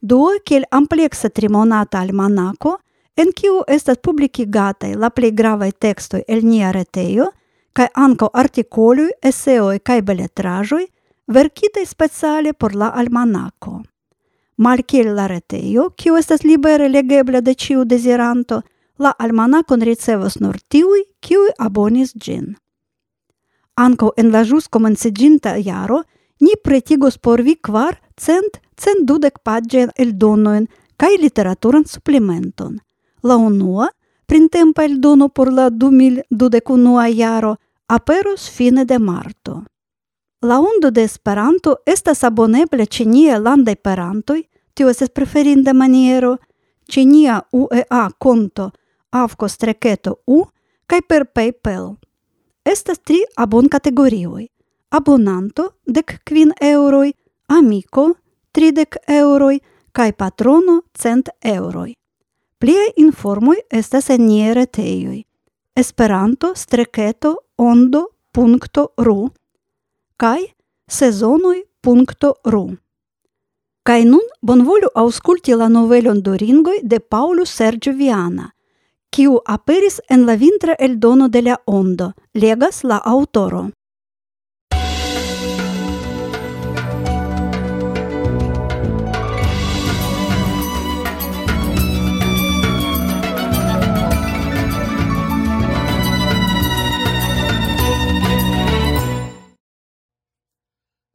due 0.00 0.38
kiel 0.44 0.66
ampleksa 0.70 1.30
trimonata 1.30 2.02
almanako, 2.02 2.76
en 3.16 3.30
kiu 3.32 3.62
estas 3.68 3.98
publikigataj 4.02 4.94
la 4.98 5.10
plej 5.10 5.30
gravaj 5.38 5.70
tekstoj 5.86 6.22
el 6.28 6.44
nia 6.46 6.72
retejo 6.74 7.30
kaj 7.74 7.88
ankaŭ 7.94 8.28
artikoloj, 8.34 9.08
eseoj 9.22 9.78
kaj 9.82 10.02
beletraĵoj, 10.02 10.84
verkitaj 11.26 11.86
speciale 11.86 12.52
por 12.52 12.74
la 12.74 12.88
almanako. 12.88 13.82
Malkiel 14.56 15.14
la 15.14 15.26
retejo, 15.26 15.90
kiu 15.96 16.16
estas 16.16 16.44
libere 16.44 16.88
legebla 16.88 17.40
de 17.40 17.54
ĉiu 17.54 17.84
deziranto, 17.84 18.62
la 18.98 19.10
almanakon 19.18 19.82
ricevas 19.82 20.38
nur 20.40 20.60
tiuj, 20.68 21.00
kiuj 21.20 21.50
abonis 21.58 22.12
ĝin. 22.14 22.54
Ankaŭ 23.74 24.12
en 24.16 24.30
la 24.30 24.44
ĵus 24.46 24.68
komenciĝinta 24.68 25.56
jaro 25.58 26.04
ni 26.40 26.54
pretigos 26.62 27.18
por 27.18 27.42
vi 27.42 27.56
kvar 27.56 27.98
cent 28.16 28.60
cent 28.78 29.02
dudek 29.08 29.40
paĝojn 29.42 29.90
eldonojn 29.98 30.68
kaj 30.96 31.12
literaturan 31.18 31.84
suplementon. 31.84 32.78
La 33.22 33.36
unua, 33.36 33.88
printempa 34.26 34.84
eldono 34.84 35.28
por 35.28 35.50
la 35.52 35.70
du 35.70 35.90
mil 35.90 36.20
dudek 36.30 36.70
unua 36.70 37.08
jaro, 37.08 37.56
aperos 37.88 38.48
fine 38.48 38.84
de 38.84 38.98
marto. 38.98 39.62
La 40.44 40.58
ondo 40.60 40.90
de 40.90 41.02
Esperanto 41.02 41.76
estas 41.86 42.18
aboneble 42.28 42.84
ĉe 42.94 43.04
niaj 43.08 43.38
landaj 43.40 43.74
perantoj, 43.80 44.42
tio 44.76 44.90
estas 44.92 45.08
preferinda 45.08 45.72
maniero, 45.72 46.34
ĉe 46.92 47.04
nia 47.08 47.38
UEA 47.52 48.00
konto 48.20 48.66
avko 49.10 49.48
streketo 49.48 50.12
U 50.26 50.42
kaj 50.86 50.98
per 51.08 51.24
PayPal. 51.24 51.86
Estas 52.64 53.00
tri 53.00 53.22
abon 53.36 53.70
kategorioj: 53.72 54.42
abonanto 54.90 55.64
dek 55.86 56.12
kvin 56.28 56.52
eŭroj, 56.60 57.12
amiko 57.48 58.04
tridek 58.52 58.98
eŭroj 59.08 59.54
kaj 59.96 60.10
patrono 60.12 60.82
cent 60.92 61.30
eŭroj. 61.40 61.94
Pliaj 62.58 62.90
informoj 62.96 63.56
estas 63.70 64.10
en 64.10 64.26
niaj 64.26 64.52
retejoj. 64.60 65.22
Esperanto 65.74 66.52
streketo 66.54 67.32
ondo.ru 67.56 69.18
cae 70.16 70.54
sezonoi.ru 70.88 72.66
Cae 73.84 74.04
nun 74.04 74.26
bonvolu 74.40 74.88
ausculti 74.94 75.52
la 75.52 75.68
novelon 75.68 76.22
Doringoi 76.22 76.78
de 76.82 77.00
Paulo 77.00 77.44
Sergio 77.44 77.92
Viana, 77.92 78.54
kiu 79.10 79.40
aperis 79.44 80.00
en 80.08 80.24
la 80.26 80.36
vintra 80.36 80.74
el 80.78 80.98
dono 81.00 81.28
de 81.28 81.42
la 81.42 81.60
ondo, 81.66 82.12
legas 82.32 82.82
la 82.84 82.96
autoro. 82.96 83.70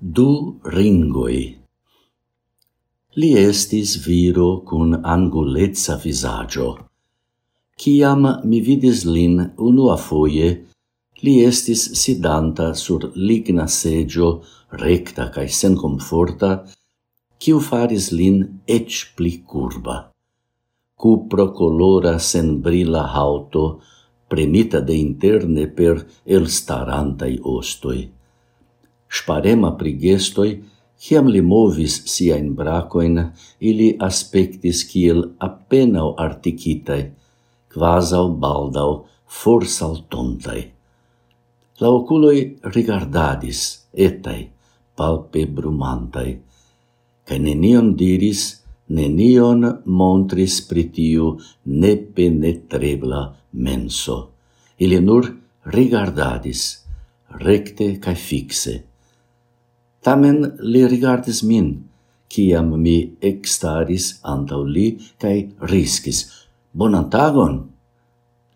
Du 0.01 0.61
ringoi. 0.63 1.57
Li 3.19 3.29
estis 3.35 3.97
viro 4.05 4.61
cun 4.63 4.93
angulezza 5.03 5.97
visaggio. 5.99 6.67
Ciam 7.75 8.23
mi 8.45 8.61
vidis 8.63 9.03
lin 9.03 9.41
unua 9.57 9.97
foie, 9.97 10.47
li 11.19 11.33
estis 11.43 11.83
sidanta 11.99 12.73
sur 12.73 13.11
ligna 13.13 13.67
seggio 13.67 14.45
recta 14.71 15.25
cae 15.35 15.49
sen 15.49 15.75
comforta, 15.75 16.63
ciu 17.37 17.59
faris 17.59 18.13
lin 18.13 18.61
ec 18.65 19.01
pli 19.17 19.43
curba. 19.43 19.97
Cupro 20.95 21.51
colora 21.51 22.15
sen 22.19 22.61
brilla 22.61 23.03
hauto, 23.03 23.81
premita 24.29 24.79
de 24.79 24.95
interne 24.95 25.67
per 25.67 26.07
elstarantai 26.23 27.35
ostoi 27.43 28.18
sparema 29.09 29.75
pri 29.77 29.93
gestoi, 29.97 30.51
Ciam 30.99 31.29
li 31.31 31.39
movis 31.39 31.93
siain 32.11 32.49
bracoin, 32.55 33.19
ili 33.59 33.87
aspectis 34.07 34.81
ciel 34.89 35.21
appenao 35.47 36.09
articitai, 36.19 37.05
quasau 37.71 38.25
baldau 38.41 38.91
forsaltontai. 39.39 40.63
La 41.79 41.91
oculoi 41.95 42.41
rigardadis, 42.75 43.61
etai, 43.95 44.41
palpe 44.99 45.45
brumantai, 45.47 46.35
ca 47.23 47.39
nenion 47.39 47.93
diris, 47.95 48.43
nenion 48.91 49.63
montris 49.85 50.59
pritiu 50.67 51.37
nepenetrebla 51.63 53.23
menso. 53.53 54.19
Ili 54.83 54.99
nur 54.99 55.31
rigardadis, 55.63 56.67
recte 57.39 57.93
cae 58.03 58.19
fixe, 58.19 58.88
Tamen 60.09 60.39
li 60.65 60.79
rigardis 60.89 61.43
min, 61.45 61.65
kiam 62.33 62.71
mi 62.81 62.95
ekstaris 63.29 64.05
antau 64.25 64.63
li 64.65 64.87
cae 65.21 65.43
riskis. 65.69 66.23
Bonan 66.73 67.11
tagon! 67.13 67.59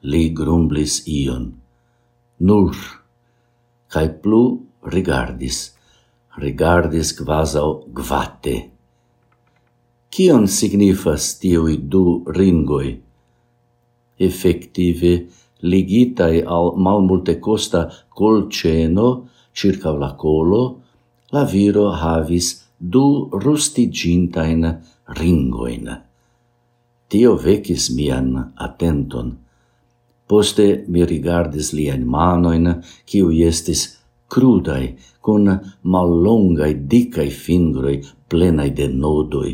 Li 0.02 0.24
grumblis 0.40 0.96
ion. 1.06 1.44
Nur, 2.50 2.74
Cae 3.94 4.10
plu 4.10 4.42
rigardis, 4.90 5.58
rigardis 6.42 7.14
quasau 7.20 7.84
gvate. 7.94 8.56
Kion 10.10 10.48
signifas 10.50 11.28
tiui 11.38 11.78
du 11.78 12.24
ringoi? 12.26 12.96
Effective, 14.18 15.14
ligitai 15.62 16.42
al 16.42 16.74
malmultecosta 16.88 17.84
colceno 18.10 19.30
circa 19.54 19.94
la 19.94 20.16
colo, 20.18 20.64
la 21.34 21.44
viro 21.50 21.88
havis 21.92 22.48
du 22.78 23.30
rustigintain 23.46 24.66
ringoin. 25.20 25.90
Tio 27.10 27.32
vecis 27.46 27.90
mian 27.98 28.30
attenton. 28.66 29.32
Poste 30.30 30.68
mi 30.88 31.06
rigardis 31.06 31.74
lian 31.74 32.06
manoin, 32.06 32.70
kiu 33.10 33.32
estis 33.50 33.82
crudai, 34.30 34.96
con 35.22 35.50
mallongai, 35.84 36.74
dicai 36.92 37.30
fingroi, 37.30 37.98
plenai 38.30 38.70
de 38.78 38.88
nodoi. 38.88 39.54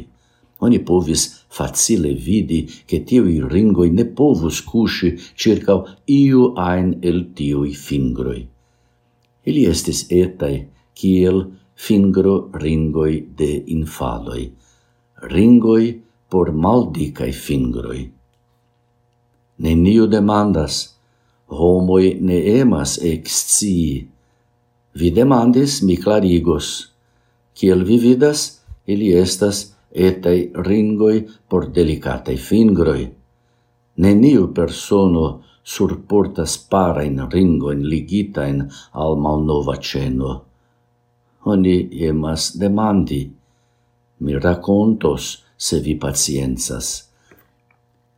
Oni 0.60 0.80
povis 0.84 1.24
facile 1.48 2.12
vidi 2.14 2.66
che 2.86 3.04
tiui 3.08 3.40
ringoi 3.40 3.90
ne 3.92 4.04
povus 4.04 4.60
cusci 4.68 5.16
circa 5.36 5.80
iu 6.06 6.52
ain 6.56 6.98
el 7.02 7.32
tiui 7.36 7.72
fingroi. 7.72 8.42
Ili 9.48 9.64
estis 9.72 10.04
etai, 10.12 10.68
kiel 10.94 11.46
fingro 11.80 12.50
ringoi 12.62 13.16
de 13.40 13.52
infaloi, 13.76 14.44
ringoi 15.32 15.86
por 16.30 16.52
maldicae 16.52 17.32
fingroi. 17.32 18.02
Neniu 19.64 20.08
demandas, 20.08 20.76
homoi 21.48 22.18
ne 22.22 22.40
emas 22.60 22.98
excii. 23.14 24.08
Vi 25.00 25.12
demandis, 25.16 25.82
mi 25.88 25.96
clarigos. 25.98 26.68
Ciel 27.56 27.84
vi 27.88 27.98
vidas, 28.00 28.62
ili 28.86 29.14
estas 29.16 29.76
etai 29.92 30.52
ringoi 30.68 31.24
por 31.50 31.70
delicatei 31.76 32.38
fingroi. 32.38 33.08
Neniu 34.04 34.52
persono 34.56 35.26
surportas 35.64 36.58
parain 36.72 37.20
ringoin 37.32 37.84
ligitain 37.88 38.68
al 38.94 39.18
malnova 39.18 39.76
ceno 39.82 40.49
oni 41.54 41.90
emas 42.08 42.54
demandi. 42.58 43.22
Mi 44.20 44.40
racontos 44.40 45.44
se 45.58 45.80
vi 45.80 45.96
pacienzas. 46.00 47.10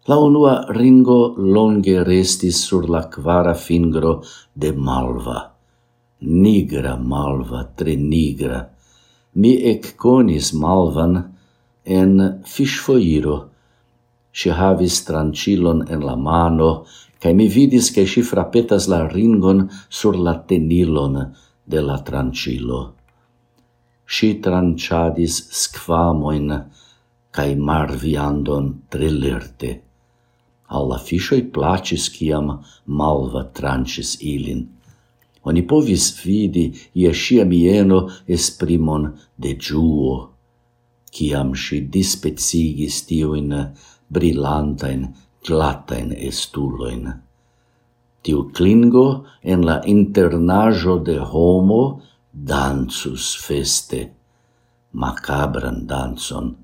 La 0.09 0.17
unua 0.17 0.65
ringo 0.69 1.35
longe 1.37 2.03
restis 2.03 2.63
sur 2.65 2.89
la 2.89 3.03
quara 3.09 3.53
fingro 3.53 4.21
de 4.53 4.71
Malva. 4.73 5.51
Nigra 6.21 6.95
Malva, 6.97 7.67
tre 7.75 7.95
nigra. 7.95 8.63
Mi 9.33 9.53
ecconis 9.73 10.53
Malvan 10.53 11.19
en 11.85 12.41
fishfoiro. 12.45 13.37
Si 14.33 14.49
havis 14.49 15.03
trancilon 15.05 15.85
en 15.89 16.05
la 16.05 16.15
mano, 16.15 16.85
cae 17.19 17.33
mi 17.33 17.47
vidis 17.47 17.91
che 17.93 18.05
si 18.05 18.21
frappetas 18.21 18.87
la 18.87 19.05
ringon 19.07 19.67
sur 19.89 20.17
la 20.17 20.39
tenilon 20.47 21.33
de 21.65 21.81
la 21.81 21.99
trancilo 22.01 22.81
si 24.11 24.29
tranciadis 24.43 25.35
squamoin 25.61 26.49
cae 27.31 27.55
marviandon 27.55 28.65
tre 28.91 29.09
lerte. 29.23 29.71
Alla 30.77 30.97
fishoi 31.07 31.43
placis 31.55 32.09
ciam 32.15 32.51
malva 32.99 33.43
trancis 33.57 34.17
ilin. 34.33 34.67
Oni 35.47 35.63
povis 35.69 36.05
vidi 36.23 36.65
ia 37.01 37.13
sia 37.13 37.45
mieno 37.45 37.99
esprimon 38.27 39.07
de 39.41 39.55
giuo, 39.55 40.17
ciam 41.15 41.55
si 41.55 41.81
dispecigis 41.95 43.01
tiuin 43.07 43.51
brillantain 44.11 45.07
glatain 45.47 46.11
estuloin. 46.29 47.07
Tiu 48.21 48.51
clingo 48.53 49.25
en 49.41 49.65
la 49.65 49.81
internajo 49.87 50.99
de 50.99 51.17
homo 51.17 51.83
danzus 52.31 53.35
feste 53.35 54.11
macabran 54.91 55.85
danzon. 55.87 56.55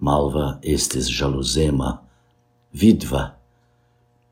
Malva 0.00 0.58
estis 0.62 1.08
jalusema 1.08 1.98
vidva, 2.72 3.36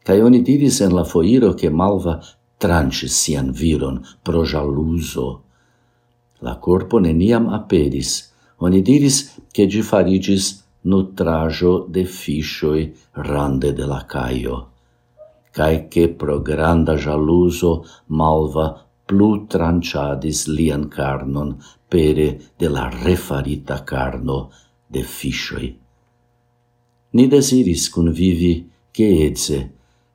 cae 0.05 0.23
oni 0.25 0.41
diris 0.41 0.81
en 0.81 0.95
la 0.97 1.05
foiro 1.05 1.53
che 1.55 1.69
Malva 1.69 2.21
trancis 2.57 3.13
sian 3.13 3.53
viron 3.53 4.01
pro 4.23 4.45
jaluso. 4.45 5.43
La 6.41 6.57
corpo 6.57 6.99
neniam 6.99 7.49
aperis, 7.53 8.33
oni 8.65 8.81
diris 8.83 9.37
che 9.53 9.67
gi 9.67 9.83
farigis 9.83 10.65
nutrajo 10.85 11.87
de 11.89 12.05
fishoi 12.05 12.95
rande 13.13 13.73
de 13.73 13.87
la 13.87 14.05
caio, 14.07 14.69
cae 15.53 15.89
che 15.89 16.09
pro 16.09 16.41
granda 16.41 16.97
jaluso 16.97 17.85
Malva 18.07 18.88
plu 19.09 19.31
tranciadis 19.53 20.47
lian 20.57 20.85
carnon 20.97 21.57
pere 21.91 22.29
de 22.61 22.69
la 22.69 22.87
refarita 23.05 23.79
carno 23.91 24.39
de 24.93 25.03
fishoi. 25.03 25.69
Ni 27.15 27.25
desiris 27.33 27.89
kunvivi 27.95 28.55
che 28.93 29.09
etze 29.27 29.59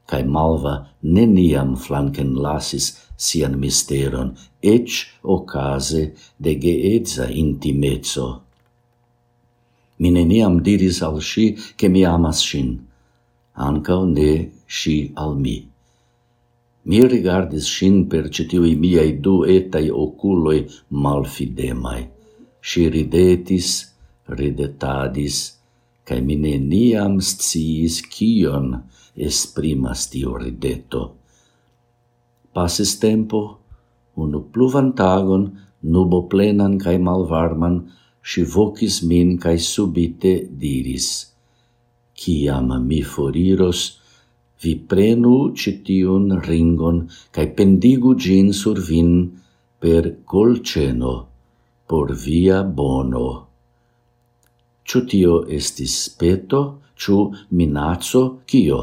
cae 0.05 0.23
malva 0.35 0.75
neniam 1.15 1.75
flanken 1.83 2.35
lasis 2.45 2.85
sian 3.17 3.57
misteron, 3.59 4.35
ec 4.61 4.89
ocase 5.23 6.13
de 6.37 6.53
geedza 6.63 7.25
intimezzo. 7.43 8.27
Mi 9.99 10.09
neniam 10.11 10.61
diris 10.61 11.01
al 11.01 11.21
si 11.21 11.55
che 11.77 11.87
mi 11.87 12.03
amas 12.05 12.39
sin, 12.45 12.69
ancao 13.53 14.05
ne 14.05 14.51
si 14.67 15.11
al 15.15 15.35
mi. 15.37 15.72
Mi 16.85 16.99
rigardis 17.07 17.67
shin 17.75 18.07
per 18.11 18.27
citiui 18.35 18.75
miai 18.75 19.15
du 19.23 19.35
etai 19.57 19.87
oculoi 20.05 20.59
malfidemai. 21.03 22.01
Si 22.59 22.87
ridetis, 22.95 23.69
ridetadis, 24.27 25.37
cae 26.03 26.19
mi 26.27 26.35
neniam 26.35 27.19
sciis 27.23 28.01
cion 28.13 28.67
esprimas 29.15 30.09
tio 30.11 30.35
rideto. 30.43 31.03
Passis 32.53 32.97
tempo, 32.99 33.41
unu 34.19 34.43
pluvan 34.51 34.91
tagon, 34.99 35.43
nubo 35.93 36.27
plenan 36.31 36.77
cae 36.83 36.99
malvarman, 36.99 37.79
si 38.23 38.43
vocis 38.43 39.01
min 39.07 39.37
cae 39.39 39.57
subite 39.57 40.33
diris, 40.59 41.07
Ciam 42.13 42.69
mi 42.87 43.01
foriros, 43.01 44.02
vi 44.63 44.73
prenu 44.89 45.35
citiun 45.61 46.39
ringon 46.47 47.03
cae 47.35 47.47
pendigu 47.57 48.15
gin 48.25 48.53
sur 48.53 48.79
vin 48.89 49.11
per 49.81 50.03
colceno 50.25 51.13
por 51.87 52.13
via 52.25 52.63
bono. 52.63 53.27
Ciu 54.87 54.99
tio 55.09 55.33
estis 55.57 55.95
peto, 56.19 56.61
ciu 56.95 57.31
minazzo, 57.51 58.23
cio? 58.49 58.81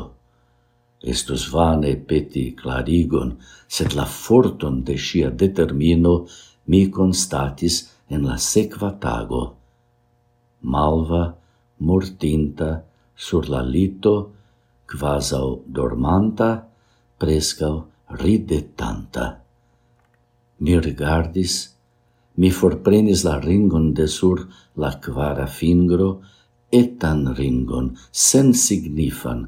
Estus 1.01 1.47
vane 1.53 1.95
peti 2.09 2.45
clarigon, 2.61 3.37
sed 3.69 3.97
la 3.97 4.05
forton 4.05 4.83
de 4.85 4.97
sia 4.99 5.31
determino 5.31 6.15
mi 6.69 6.83
constatis 6.97 7.77
en 8.09 8.27
la 8.29 8.37
sequa 8.37 8.91
tago. 9.01 9.43
Malva, 10.61 11.23
mortinta, 11.79 12.71
sur 13.17 13.49
la 13.49 13.63
lito, 13.63 14.15
quasau 14.91 15.63
dormanta, 15.67 16.67
prescau 17.19 17.87
ridetanta. 18.11 19.41
Mi 20.59 20.79
rigardis, 20.79 21.55
mi 22.37 22.51
forprenis 22.51 23.25
la 23.25 23.39
ringon 23.39 23.93
de 23.95 24.07
sur 24.07 24.43
la 24.77 24.91
quara 25.05 25.47
fingro, 25.47 26.11
etan 26.73 27.35
ringon, 27.39 27.95
sen 28.11 28.53
signifan, 28.55 29.47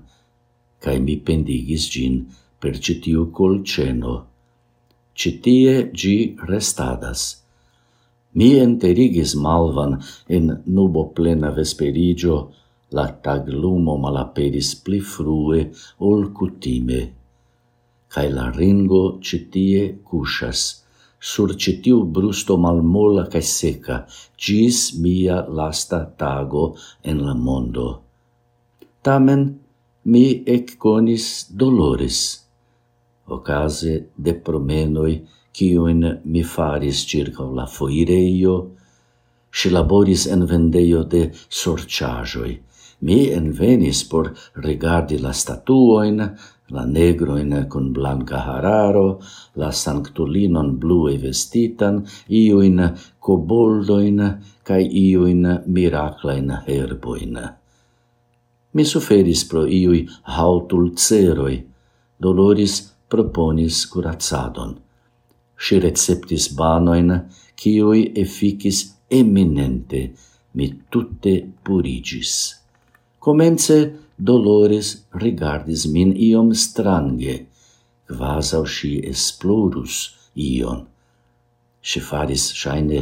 cae 0.83 0.99
mi 0.99 1.17
pendigis 1.27 1.91
gin 1.91 2.27
per 2.61 2.79
citiu 2.79 3.31
colceno. 3.35 4.27
Citie 5.15 5.91
gi 5.93 6.37
restadas. 6.49 7.43
Mi 8.35 8.57
enterigis 8.59 9.35
malvan 9.37 9.99
in 10.29 10.63
nubo 10.65 11.11
plena 11.13 11.51
vesperigio, 11.53 12.37
la 12.97 13.07
taglumo 13.25 13.97
malaperis 14.05 14.75
pli 14.85 15.01
frue 15.01 15.61
ol 16.11 16.31
cutime. 16.37 17.01
cae 18.13 18.29
la 18.29 18.51
ringo 18.53 19.19
citie 19.25 19.83
cusas, 20.05 20.85
sur 21.19 21.55
citiu 21.57 22.03
brusto 22.05 22.59
malmola 22.65 23.25
cae 23.33 23.41
seca, 23.41 23.97
gis 24.37 24.79
mia 25.01 25.39
lasta 25.49 26.01
tago 26.21 26.65
en 27.03 27.23
la 27.27 27.35
mondo. 27.35 27.87
Tamen 29.03 29.43
mi 30.05 30.27
ecconis 30.57 31.27
dolores, 31.63 32.19
ocase 33.27 33.95
de 34.25 34.33
promenoi 34.45 35.15
cioin 35.57 36.03
mi 36.25 36.43
faris 36.43 37.07
circa 37.09 37.45
la 37.59 37.67
foireio, 37.67 38.57
si 39.53 39.71
laboris 39.71 40.27
en 40.27 40.45
vendeio 40.51 41.01
de 41.05 41.31
sorciagioi, 41.49 42.55
mi 43.03 43.33
envenis 43.35 44.05
por 44.05 44.31
regardi 44.55 45.19
la 45.19 45.33
statuoin, 45.33 46.23
la 46.71 46.85
negroin 46.87 47.67
con 47.69 47.93
blanca 47.93 48.39
hararo, 48.47 49.21
la 49.57 49.73
sanctulinon 49.73 50.79
blue 50.79 51.19
vestitan, 51.19 52.05
iuin 52.29 52.79
coboldoin, 53.21 54.23
cae 54.65 54.87
iuin 54.87 55.43
miraclain 55.67 56.55
herboin. 56.67 57.37
Mi 58.73 58.85
suferis 58.85 59.45
pro 59.45 59.67
iui 59.67 60.07
hautulceroi, 60.37 61.59
doloris 62.23 62.79
proponis 63.09 63.85
curazzadon. 63.93 64.79
Si 65.59 65.79
receptis 65.79 66.49
banoin, 66.57 67.13
cioi 67.59 68.13
efficis 68.17 68.97
eminente, 69.11 70.13
mi 70.55 70.73
tutte 70.91 71.37
purigis 71.65 72.62
comence 73.23 73.95
Dolores 74.19 74.89
rigardis 75.23 75.87
min 75.95 76.11
iom 76.29 76.49
strange, 76.55 77.47
quasau 78.09 78.65
si 78.67 78.93
esplorus 79.13 79.95
ion. 80.35 80.81
Si 81.89 82.01
faris 82.09 82.45
shaine 82.61 83.01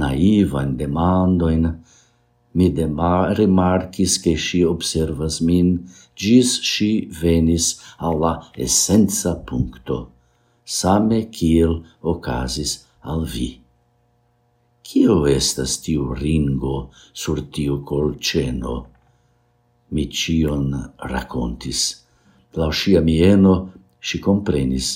naivan 0.00 0.76
demandoin, 0.76 1.64
mi 2.54 2.68
demar 2.78 3.36
remarcis 3.38 4.18
che 4.22 4.36
si 4.36 4.62
observas 4.62 5.40
min 5.40 5.88
gis 6.14 6.60
si 6.70 7.08
venis 7.20 7.80
alla 7.98 8.34
essenza 8.54 9.34
puncto, 9.48 9.98
same 10.64 11.20
kiel 11.36 11.82
ocasis 12.02 12.84
al 13.02 13.24
vi. 13.24 13.50
Cio 14.84 15.24
estas 15.26 15.80
tiu 15.80 16.12
ringo 16.12 16.90
sur 17.12 17.40
tiu 17.54 17.80
colceno? 17.82 18.93
mi 19.90 20.08
cion 20.10 20.70
racontis. 20.98 21.80
Lau 22.54 22.70
sia 22.70 23.00
mieno 23.00 23.72
si 24.00 24.18
comprenis, 24.18 24.88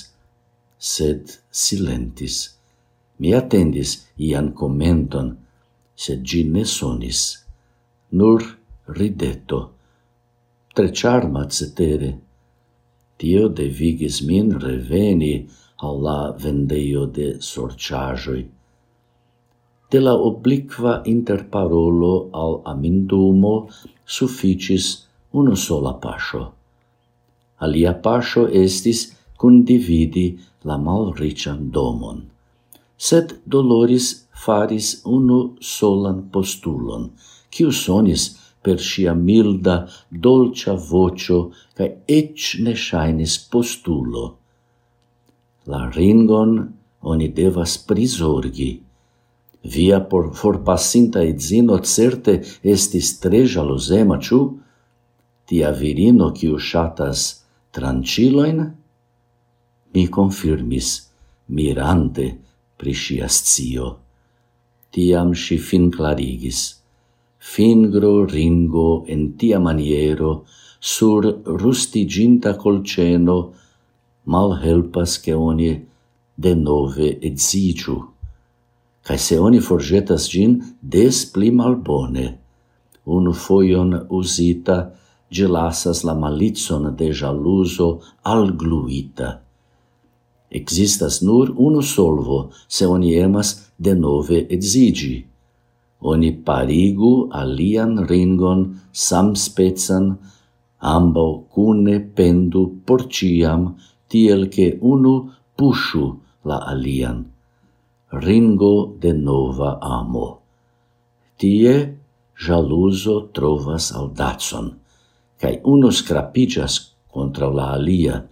sed 0.77 1.39
silentis. 1.51 2.55
Mi 3.19 3.33
attendis 3.33 4.07
ian 4.17 4.53
commenton, 4.53 5.35
sed 5.95 6.23
gi 6.23 6.43
ne 6.43 6.63
sonis. 6.63 7.21
Nur 8.11 8.41
rideto, 8.97 9.59
tre 10.73 10.91
charma 10.91 11.43
cetere. 11.47 12.11
Tio 13.19 13.49
devigis 13.49 14.21
min 14.23 14.55
reveni 14.59 15.33
alla 15.87 16.31
vendeio 16.31 17.05
de 17.05 17.27
sorciagioi 17.41 18.58
de 19.91 19.99
la 19.99 20.13
obliqua 20.13 21.01
interparolo 21.05 22.29
al 22.33 22.61
amindumo 22.73 23.69
sufficis 24.05 25.07
uno 25.31 25.55
sola 25.55 25.93
pascio. 26.03 26.43
Alia 27.65 27.93
pascio 27.93 28.47
estis 28.47 28.99
condividi 29.37 30.27
la 30.63 30.77
malrician 30.77 31.69
domon, 31.71 32.21
sed 32.97 33.39
Doloris 33.45 34.07
faris 34.43 35.01
unu 35.05 35.39
solan 35.59 36.29
postulon, 36.33 37.09
quiu 37.53 37.71
sonis 37.71 38.23
per 38.61 38.79
sia 38.79 39.13
milda, 39.15 39.87
dolcia 40.09 40.73
vocio, 40.73 41.39
ca 41.75 41.87
ec 42.07 42.59
ne 42.59 42.75
shainis 42.75 43.37
postulo. 43.51 44.25
La 45.71 45.87
ringon 45.95 46.53
oni 47.11 47.29
devas 47.39 47.77
prisorgi, 47.87 48.71
Via 49.63 49.99
por 49.99 50.33
forpassinta 50.33 51.21
edzino 51.23 51.77
certe 51.83 52.39
estis 52.63 53.19
tre 53.19 53.43
jaluzema, 53.45 54.19
ciu? 54.19 54.59
Tia 55.45 55.71
virino 55.71 56.31
quiu 56.31 56.57
shatas 56.57 57.43
tranciloin? 57.71 58.61
Mi 59.93 60.07
confirmis, 60.07 61.11
mirante 61.49 62.37
pri 62.77 62.93
cio. 62.93 63.97
Tiam 64.91 65.35
si 65.35 65.57
fin 65.57 65.91
clarigis. 65.91 66.79
Fingro 67.39 68.25
ringo 68.25 69.03
en 69.07 69.35
tia 69.37 69.59
maniero 69.59 70.45
sur 70.79 71.23
rustiginta 71.45 72.55
colceno 72.55 73.53
malhelpas 74.25 75.19
che 75.19 75.33
oni 75.33 75.85
denove 76.35 77.19
edzigiu 77.19 78.18
cae 79.09 79.17
se 79.17 79.35
oni 79.41 79.57
forgetas 79.57 80.23
gin 80.29 80.51
des 80.95 81.17
pli 81.33 81.49
malbone. 81.59 82.25
Unu 83.15 83.31
foion 83.33 83.95
usita, 84.19 84.77
gelasas 85.37 86.03
la 86.07 86.13
malizon 86.13 86.83
de 86.99 87.07
jaluso 87.19 87.87
algluita. 88.33 89.29
Existas 90.59 91.15
nur 91.25 91.49
unu 91.57 91.81
solvo, 91.81 92.39
se 92.67 92.85
oni 92.85 93.15
emas 93.25 93.49
de 93.79 93.95
nove 94.03 94.43
exigi. 94.57 95.17
Oni 96.11 96.29
parigu 96.45 97.13
alian 97.41 98.05
ringon 98.09 98.61
samspezan, 98.93 100.05
ambau 100.93 101.33
cune 101.49 101.97
pendu 102.15 102.63
porciam, 102.85 103.73
tiel 104.09 104.47
che 104.53 104.77
unu 104.93 105.15
pushu 105.57 106.05
la 106.45 106.61
alian 106.73 107.38
ringo 108.11 108.95
de 108.99 109.13
nova 109.13 109.77
amo. 109.81 110.41
Tie 111.37 111.97
jaluso 112.35 113.29
trovas 113.31 113.91
audazon, 113.93 114.73
cae 115.37 115.61
uno 115.63 115.91
scrapigas 115.91 116.95
contra 117.07 117.47
la 117.47 117.73
alia, 117.77 118.25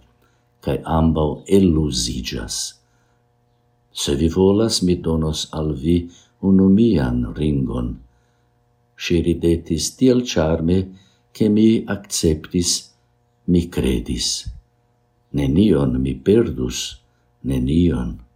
cae 0.60 0.82
ambau 0.84 1.42
elusigas. 1.46 2.74
Se 3.92 4.14
vi 4.14 4.28
volas, 4.28 4.82
mi 4.82 4.98
donos 4.98 5.48
al 5.52 5.72
vi 5.74 6.10
unumian 6.40 7.34
ringon. 7.34 7.96
Si 8.98 9.20
ridetis 9.22 9.94
tiel 9.94 10.22
charme, 10.26 11.06
che 11.30 11.48
mi 11.48 11.84
acceptis, 11.86 12.94
mi 13.46 13.68
credis. 13.68 14.50
Nenion 15.30 16.00
mi 16.00 16.14
perdus, 16.14 16.98
nenion 17.42 18.27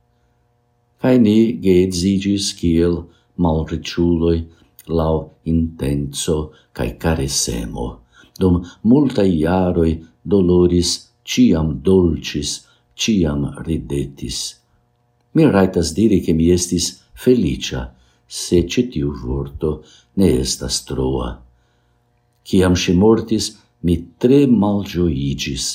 cae 1.03 1.19
ni 1.19 1.59
geedzigis 1.65 2.53
kiel 2.59 2.95
malriciuloi 3.43 4.39
lau 4.99 5.17
intenso 5.53 6.37
cae 6.77 6.95
caresemo. 7.03 7.87
Dum 8.39 8.63
multa 8.87 9.25
iaroi 9.27 9.99
doloris 10.25 10.91
ciam 11.25 11.81
dolcis, 11.83 12.51
ciam 12.95 13.51
ridetis. 13.67 14.39
Mi 15.35 15.45
raitas 15.51 15.93
diri 15.99 16.21
che 16.21 16.33
mi 16.33 16.51
estis 16.51 17.03
felicia, 17.15 17.95
se 18.27 18.63
cetiu 18.69 19.13
vorto 19.13 19.83
ne 20.15 20.29
estas 20.39 20.85
troa. 20.85 21.43
Ciam 22.47 22.75
si 22.77 22.93
mortis, 22.93 23.59
mi 23.83 23.97
tre 24.19 24.47
malgioigis, 24.47 25.67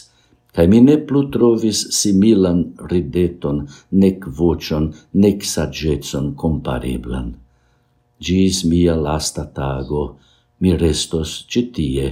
cae 0.57 0.65
mi 0.65 0.79
ne 0.81 0.95
plu 1.05 1.19
trovis 1.29 1.79
similan 1.93 2.63
rideton, 2.91 3.59
nec 4.01 4.25
vocion, 4.39 4.87
nec 5.13 5.45
saggezon 5.45 6.31
compareblan. 6.33 7.27
Gis 8.17 8.63
mia 8.65 8.95
lasta 8.97 9.45
tago, 9.45 10.17
mi 10.57 10.73
restos 10.73 11.45
citie, 11.45 12.09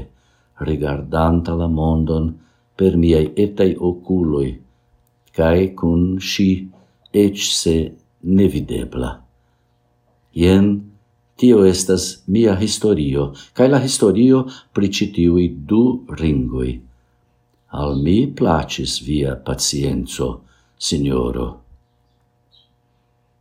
rigardanta 0.61 1.57
la 1.57 1.65
mondon 1.65 2.29
per 2.77 3.01
miei 3.01 3.33
etai 3.33 3.71
oculoi, 3.89 4.53
cae 5.33 5.67
cun 5.73 6.21
si 6.21 6.49
ec 7.25 7.41
se 7.41 7.77
nevidebla. 8.21 9.11
Ien, 10.37 10.73
tio 11.33 11.65
estas 11.65 12.11
mia 12.29 12.53
historio, 12.61 13.31
cae 13.57 13.73
la 13.73 13.81
historio 13.81 14.45
pricitiui 14.69 15.55
du 15.65 15.85
ringoi 16.13 16.84
al 17.75 17.97
mi 17.99 18.17
placis 18.27 19.01
via 19.03 19.35
pacienzo, 19.35 20.27
signoro. 20.77 21.47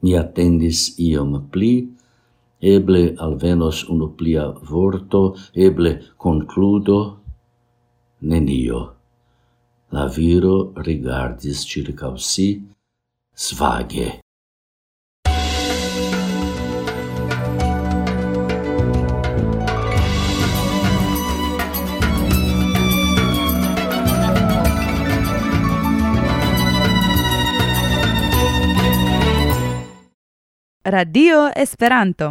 Mi 0.02 0.16
attendis 0.18 0.80
iom 0.98 1.36
pli, 1.52 1.74
eble 2.74 3.02
alvenos 3.26 3.84
unu 3.94 4.10
plia 4.18 4.48
vorto, 4.70 5.22
eble 5.54 5.94
concludo, 6.26 6.98
nenio. 8.32 8.82
La 9.94 10.08
viro 10.18 10.72
rigardis 10.82 11.62
circa 11.70 12.10
si, 12.18 12.48
svage. 13.46 14.23
Radio 30.86 31.50
Esperanto. 31.56 32.26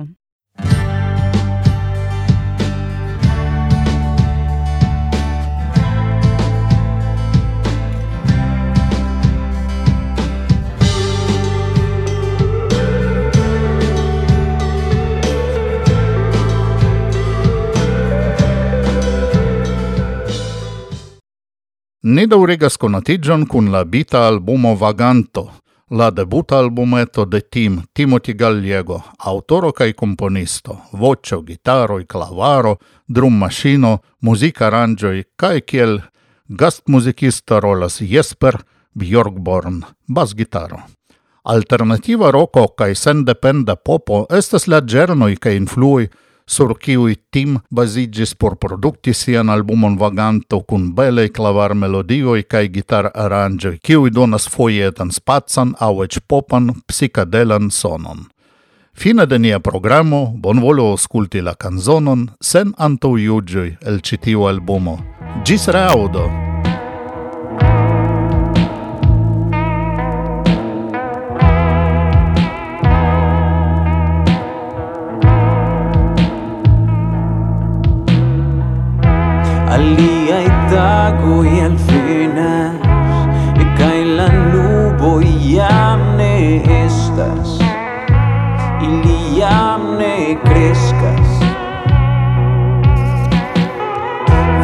Ne 22.03 22.27
daŭrigas 22.29 22.77
konatiĝon 22.77 23.47
kun 23.49 23.71
la 23.73 23.81
bita 23.83 24.27
albumo 24.27 24.75
Vaganto, 24.77 25.49
la 25.93 26.09
debut 26.11 26.51
albumeto 26.51 27.25
de 27.25 27.41
Tim 27.41 27.81
Timothy 27.93 28.33
Gallego, 28.33 29.03
autoro 29.17 29.71
kai 29.71 29.93
komponisto, 29.93 30.77
vocio, 30.91 31.41
gitaro, 31.41 31.99
clavaro, 32.07 32.77
drum 33.07 33.37
maŝino, 33.37 33.99
musica 34.21 34.67
aranĝoj 34.71 35.23
kai 35.37 35.61
kiel 35.61 35.99
gastmuzikisto 36.49 37.59
rolas 37.59 38.01
Jesper 38.01 38.57
Bjorkborn, 38.93 39.83
basgitaro. 40.07 40.81
Alternativa 41.43 42.31
roko 42.31 42.67
kai 42.67 42.95
sendependa 42.95 43.75
popo 43.75 44.25
estas 44.31 44.67
la 44.67 44.81
ĝernoj 44.81 45.35
kai 45.37 45.57
influi 45.59 46.09
sur 46.45 46.75
kiui 46.79 47.15
tim 47.31 47.59
bazigis 47.71 48.35
por 48.35 48.55
produkti 48.55 49.13
sian 49.13 49.49
albumon 49.49 49.97
vaganto 49.97 50.61
kun 50.61 50.93
belei 50.95 51.29
clavar 51.29 51.73
melodioi 51.75 52.43
kai 52.43 52.69
gitar 52.69 53.11
arangioi, 53.13 53.79
kiui 53.83 54.11
donas 54.11 54.49
foietan 54.49 55.11
spazan 55.11 55.75
au 55.79 56.03
ec 56.03 56.19
popan 56.27 56.73
psicadelan 56.87 57.71
sonon. 57.71 58.27
Fine 58.93 59.25
de 59.25 59.39
nia 59.39 59.59
programo, 59.59 60.33
bonvolu 60.37 60.85
ausculti 60.93 61.41
la 61.41 61.55
canzonon 61.55 62.29
sen 62.41 62.73
anto 62.77 63.17
iugioi 63.17 63.77
el 63.81 64.01
citiu 64.01 64.47
albumo. 64.47 64.99
Gis 65.43 65.67
reaudo! 65.67 66.52
Αλία 79.73 80.41
η 80.45 80.51
τάκο 80.69 81.43
η 81.43 81.61
αλφίνα 81.63 82.75
Η 83.57 83.65
καηλα 83.77 84.27
νουμπο 84.31 85.19
η 85.19 85.35
γιάμνε 85.39 86.61
έστας 86.83 87.57
Η 88.81 88.85
λιάμνε 88.85 90.39
κρέσκας. 90.43 91.37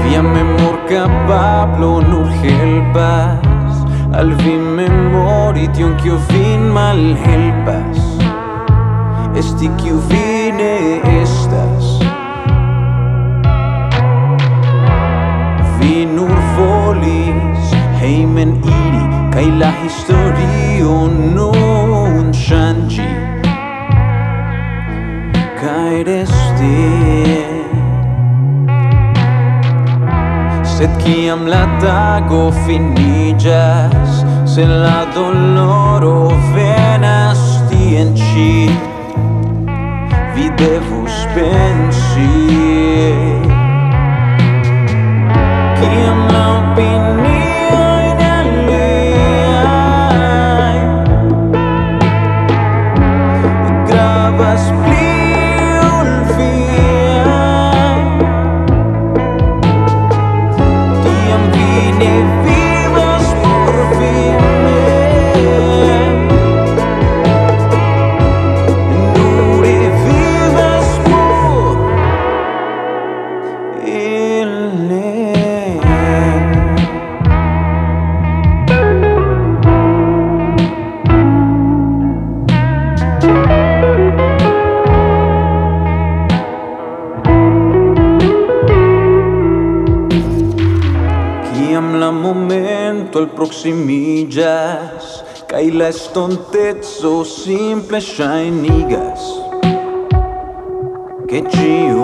Βια 0.01 0.21
με 0.21 0.43
μόρκα 0.43 1.09
πάπλο 1.27 2.01
νου 2.01 2.27
Αλβί 4.11 4.59
με 4.75 4.87
μόρι 5.11 5.67
τιον 5.67 5.95
κι 5.95 6.09
ο 6.09 6.19
βίν 6.27 6.71
μαλ 6.71 7.15
χέλπας. 7.15 8.17
Εστί 9.35 9.71
κι 9.75 9.89
ο 9.89 10.01
βίνε 10.07 11.09
vi 15.79 16.05
nur 16.05 16.35
volis. 16.57 17.71
Heimen 17.99 18.55
iri 18.63 19.03
kaj 19.33 19.47
la 19.59 19.71
historio 19.81 20.95
nun 21.35 22.31
ŝanĝi. 22.45 23.09
Kaj 25.59 25.95
resti. 26.07 26.77
Sed 30.75 30.95
kiam 31.03 31.43
la 31.51 31.65
tago 31.83 32.45
finiĝas 32.63 34.23
se 34.53 34.65
la 34.65 35.03
doloro 35.15 36.31
venas 36.55 37.43
tien 37.69 38.15
ĉi 38.15 38.53
vi 40.35 40.47
devus 40.63 41.19
pensi. 41.35 43.48
came 45.81 46.31
out 46.35 46.75
beneath 46.75 47.48
la 95.79 95.87
estontezo 95.93 97.11
simple 97.23 97.99
ŝajnigas, 98.03 99.27
ke 101.29 101.39
ciu 101.53 101.98